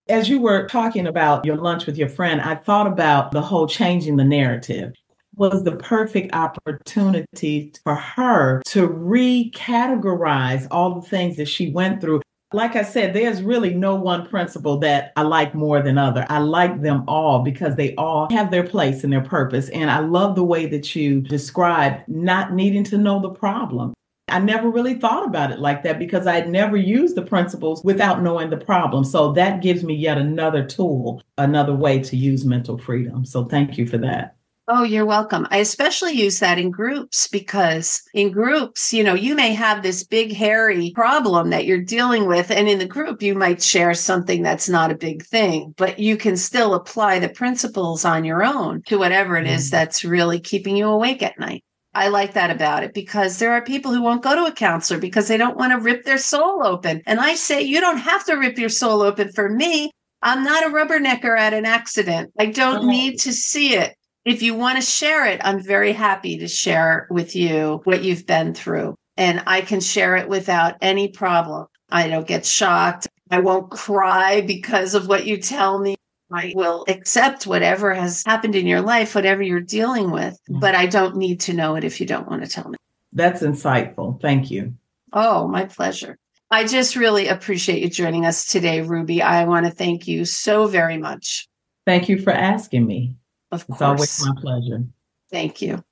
As 0.09 0.27
you 0.27 0.41
were 0.41 0.67
talking 0.67 1.05
about 1.05 1.45
your 1.45 1.57
lunch 1.57 1.85
with 1.85 1.97
your 1.97 2.09
friend, 2.09 2.41
I 2.41 2.55
thought 2.55 2.87
about 2.87 3.31
the 3.31 3.41
whole 3.41 3.67
changing 3.67 4.17
the 4.17 4.23
narrative 4.23 4.93
was 5.35 5.63
the 5.63 5.77
perfect 5.77 6.33
opportunity 6.35 7.71
for 7.83 7.95
her 7.95 8.61
to 8.65 8.89
recategorize 8.89 10.67
all 10.71 10.99
the 10.99 11.07
things 11.07 11.37
that 11.37 11.47
she 11.47 11.71
went 11.71 12.01
through. 12.01 12.21
Like 12.53 12.75
I 12.75 12.83
said, 12.83 13.13
there's 13.13 13.41
really 13.41 13.73
no 13.73 13.95
one 13.95 14.27
principle 14.27 14.77
that 14.79 15.13
I 15.15 15.21
like 15.21 15.55
more 15.55 15.81
than 15.81 15.97
other. 15.97 16.25
I 16.29 16.39
like 16.39 16.81
them 16.81 17.05
all 17.07 17.43
because 17.43 17.75
they 17.75 17.95
all 17.95 18.27
have 18.29 18.51
their 18.51 18.67
place 18.67 19.05
and 19.05 19.13
their 19.13 19.21
purpose. 19.21 19.69
And 19.69 19.89
I 19.89 19.99
love 19.99 20.35
the 20.35 20.43
way 20.43 20.65
that 20.65 20.93
you 20.93 21.21
describe 21.21 22.01
not 22.07 22.53
needing 22.53 22.83
to 22.85 22.97
know 22.97 23.21
the 23.21 23.29
problem. 23.29 23.93
I 24.27 24.39
never 24.39 24.69
really 24.69 24.95
thought 24.95 25.25
about 25.25 25.51
it 25.51 25.59
like 25.59 25.83
that 25.83 25.97
because 25.97 26.27
I 26.27 26.35
had 26.35 26.49
never 26.49 26.75
used 26.75 27.15
the 27.15 27.21
principles 27.21 27.83
without 27.85 28.21
knowing 28.21 28.49
the 28.49 28.57
problem. 28.57 29.05
So 29.05 29.31
that 29.33 29.61
gives 29.61 29.83
me 29.83 29.93
yet 29.93 30.17
another 30.17 30.65
tool, 30.65 31.21
another 31.37 31.75
way 31.75 31.99
to 31.99 32.17
use 32.17 32.43
mental 32.43 32.77
freedom. 32.77 33.25
So 33.25 33.45
thank 33.45 33.77
you 33.77 33.85
for 33.85 33.97
that. 33.99 34.35
Oh, 34.67 34.83
you're 34.83 35.05
welcome. 35.05 35.47
I 35.51 35.57
especially 35.57 36.13
use 36.13 36.39
that 36.39 36.57
in 36.59 36.71
groups 36.71 37.27
because 37.27 38.01
in 38.13 38.31
groups, 38.31 38.93
you 38.93 39.03
know, 39.03 39.15
you 39.15 39.35
may 39.35 39.53
have 39.53 39.81
this 39.83 40.03
big, 40.03 40.33
hairy 40.33 40.91
problem 40.95 41.49
that 41.49 41.65
you're 41.65 41.81
dealing 41.81 42.25
with. 42.27 42.51
And 42.51 42.69
in 42.69 42.77
the 42.79 42.85
group, 42.85 43.21
you 43.21 43.35
might 43.35 43.61
share 43.61 43.93
something 43.93 44.43
that's 44.43 44.69
not 44.69 44.91
a 44.91 44.95
big 44.95 45.25
thing, 45.25 45.73
but 45.77 45.99
you 45.99 46.15
can 46.15 46.37
still 46.37 46.73
apply 46.75 47.19
the 47.19 47.29
principles 47.29 48.05
on 48.05 48.23
your 48.23 48.43
own 48.43 48.83
to 48.83 48.97
whatever 48.97 49.35
it 49.35 49.47
is 49.47 49.67
Mhm. 49.67 49.71
that's 49.71 50.05
really 50.05 50.39
keeping 50.39 50.77
you 50.77 50.87
awake 50.87 51.21
at 51.23 51.39
night. 51.39 51.63
I 51.93 52.07
like 52.07 52.33
that 52.33 52.51
about 52.51 52.83
it 52.83 52.93
because 52.93 53.37
there 53.39 53.51
are 53.51 53.61
people 53.61 53.91
who 53.91 54.01
won't 54.01 54.21
go 54.23 54.35
to 54.35 54.45
a 54.45 54.53
counselor 54.53 54.99
because 54.99 55.27
they 55.27 55.37
don't 55.37 55.57
want 55.57 55.73
to 55.73 55.79
rip 55.79 56.05
their 56.05 56.17
soul 56.19 56.65
open. 56.65 57.01
And 57.05 57.19
I 57.19 57.33
say, 57.35 57.61
you 57.61 57.81
don't 57.81 57.97
have 57.97 58.23
to 58.25 58.35
rip 58.35 58.57
your 58.57 58.69
soul 58.69 59.01
open 59.01 59.31
for 59.33 59.49
me. 59.49 59.91
I'm 60.21 60.43
not 60.43 60.63
a 60.63 60.69
rubbernecker 60.69 61.37
at 61.37 61.53
an 61.53 61.65
accident. 61.65 62.31
I 62.39 62.45
don't 62.45 62.85
need 62.87 63.19
to 63.21 63.33
see 63.33 63.73
it. 63.75 63.95
If 64.23 64.43
you 64.43 64.53
want 64.53 64.77
to 64.77 64.85
share 64.85 65.25
it, 65.25 65.41
I'm 65.43 65.61
very 65.61 65.93
happy 65.93 66.37
to 66.39 66.47
share 66.47 67.07
with 67.09 67.35
you 67.35 67.81
what 67.85 68.03
you've 68.03 68.27
been 68.27 68.53
through. 68.53 68.95
And 69.17 69.43
I 69.47 69.61
can 69.61 69.79
share 69.79 70.15
it 70.15 70.29
without 70.29 70.75
any 70.81 71.07
problem. 71.07 71.67
I 71.89 72.07
don't 72.07 72.27
get 72.27 72.45
shocked. 72.45 73.07
I 73.31 73.39
won't 73.39 73.71
cry 73.71 74.41
because 74.41 74.93
of 74.93 75.07
what 75.07 75.25
you 75.25 75.37
tell 75.37 75.79
me. 75.79 75.95
I 76.31 76.53
will 76.55 76.85
accept 76.87 77.45
whatever 77.45 77.93
has 77.93 78.23
happened 78.25 78.55
in 78.55 78.67
your 78.67 78.81
life, 78.81 79.15
whatever 79.15 79.41
you're 79.41 79.59
dealing 79.59 80.11
with, 80.11 80.39
mm-hmm. 80.49 80.59
but 80.59 80.75
I 80.75 80.85
don't 80.85 81.17
need 81.17 81.41
to 81.41 81.53
know 81.53 81.75
it 81.75 81.83
if 81.83 81.99
you 81.99 82.05
don't 82.05 82.29
want 82.29 82.43
to 82.43 82.49
tell 82.49 82.69
me. 82.69 82.77
That's 83.11 83.41
insightful. 83.41 84.21
Thank 84.21 84.49
you. 84.49 84.73
Oh, 85.11 85.47
my 85.47 85.65
pleasure. 85.65 86.17
I 86.49 86.65
just 86.65 86.95
really 86.95 87.27
appreciate 87.27 87.81
you 87.81 87.89
joining 87.89 88.25
us 88.25 88.45
today, 88.45 88.81
Ruby. 88.81 89.21
I 89.21 89.45
want 89.45 89.65
to 89.65 89.71
thank 89.71 90.07
you 90.07 90.25
so 90.25 90.67
very 90.67 90.97
much. 90.97 91.47
Thank 91.85 92.07
you 92.07 92.21
for 92.21 92.31
asking 92.31 92.85
me. 92.85 93.15
Of 93.51 93.67
course. 93.67 93.77
It's 93.77 93.81
always 93.81 94.25
my 94.25 94.41
pleasure. 94.41 94.83
Thank 95.29 95.61
you. 95.61 95.83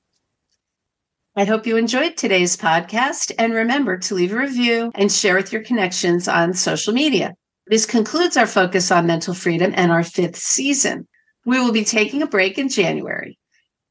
I 1.36 1.46
hope 1.46 1.68
you 1.68 1.78
enjoyed 1.78 2.18
today's 2.18 2.58
podcast 2.58 3.32
and 3.38 3.54
remember 3.54 3.98
to 3.98 4.16
leave 4.16 4.34
a 4.34 4.38
review 4.38 4.92
and 4.96 5.12
share 5.12 5.36
with 5.36 5.54
your 5.54 5.64
connections 5.64 6.28
on 6.28 6.54
social 6.54 6.94
media. 6.94 7.36
This 7.68 7.86
concludes 7.86 8.36
our 8.36 8.48
focus 8.48 8.92
on 8.92 9.08
mental 9.08 9.34
freedom 9.34 9.74
and 9.76 9.92
our 9.92 10.04
fifth 10.04 10.38
season. 10.38 11.08
We 11.46 11.60
will 11.60 11.72
be 11.72 11.86
taking 11.86 12.22
a 12.22 12.28
break 12.28 12.58
in 12.58 12.68
January. 12.68 13.38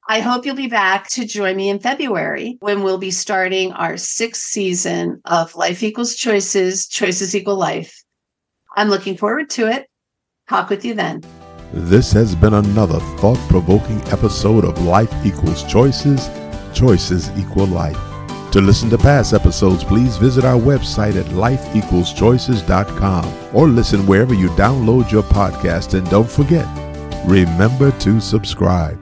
I 0.08 0.20
hope 0.20 0.46
you'll 0.46 0.56
be 0.56 0.68
back 0.68 1.08
to 1.10 1.26
join 1.26 1.56
me 1.56 1.68
in 1.68 1.78
February 1.78 2.56
when 2.60 2.82
we'll 2.82 2.98
be 2.98 3.10
starting 3.10 3.72
our 3.72 3.96
sixth 3.96 4.42
season 4.42 5.20
of 5.24 5.54
Life 5.54 5.82
Equals 5.82 6.14
Choices, 6.14 6.88
Choices 6.88 7.36
Equal 7.36 7.56
Life. 7.56 8.02
I'm 8.76 8.88
looking 8.88 9.16
forward 9.16 9.50
to 9.50 9.68
it. 9.68 9.86
Talk 10.48 10.70
with 10.70 10.84
you 10.84 10.94
then. 10.94 11.22
This 11.72 12.12
has 12.12 12.34
been 12.34 12.54
another 12.54 12.98
thought 13.18 13.36
provoking 13.50 14.00
episode 14.08 14.64
of 14.64 14.82
Life 14.82 15.12
Equals 15.24 15.62
Choices, 15.64 16.30
Choices 16.72 17.30
Equal 17.38 17.66
Life. 17.66 17.98
To 18.52 18.62
listen 18.62 18.88
to 18.88 18.96
past 18.96 19.34
episodes, 19.34 19.84
please 19.84 20.16
visit 20.16 20.46
our 20.46 20.58
website 20.58 21.16
at 21.16 21.26
lifeequalschoices.com 21.26 23.54
or 23.54 23.68
listen 23.68 24.06
wherever 24.06 24.32
you 24.32 24.48
download 24.50 25.10
your 25.10 25.24
podcast. 25.24 25.92
And 25.92 26.08
don't 26.08 26.30
forget, 26.30 26.66
remember 27.26 27.90
to 28.00 28.18
subscribe. 28.18 28.98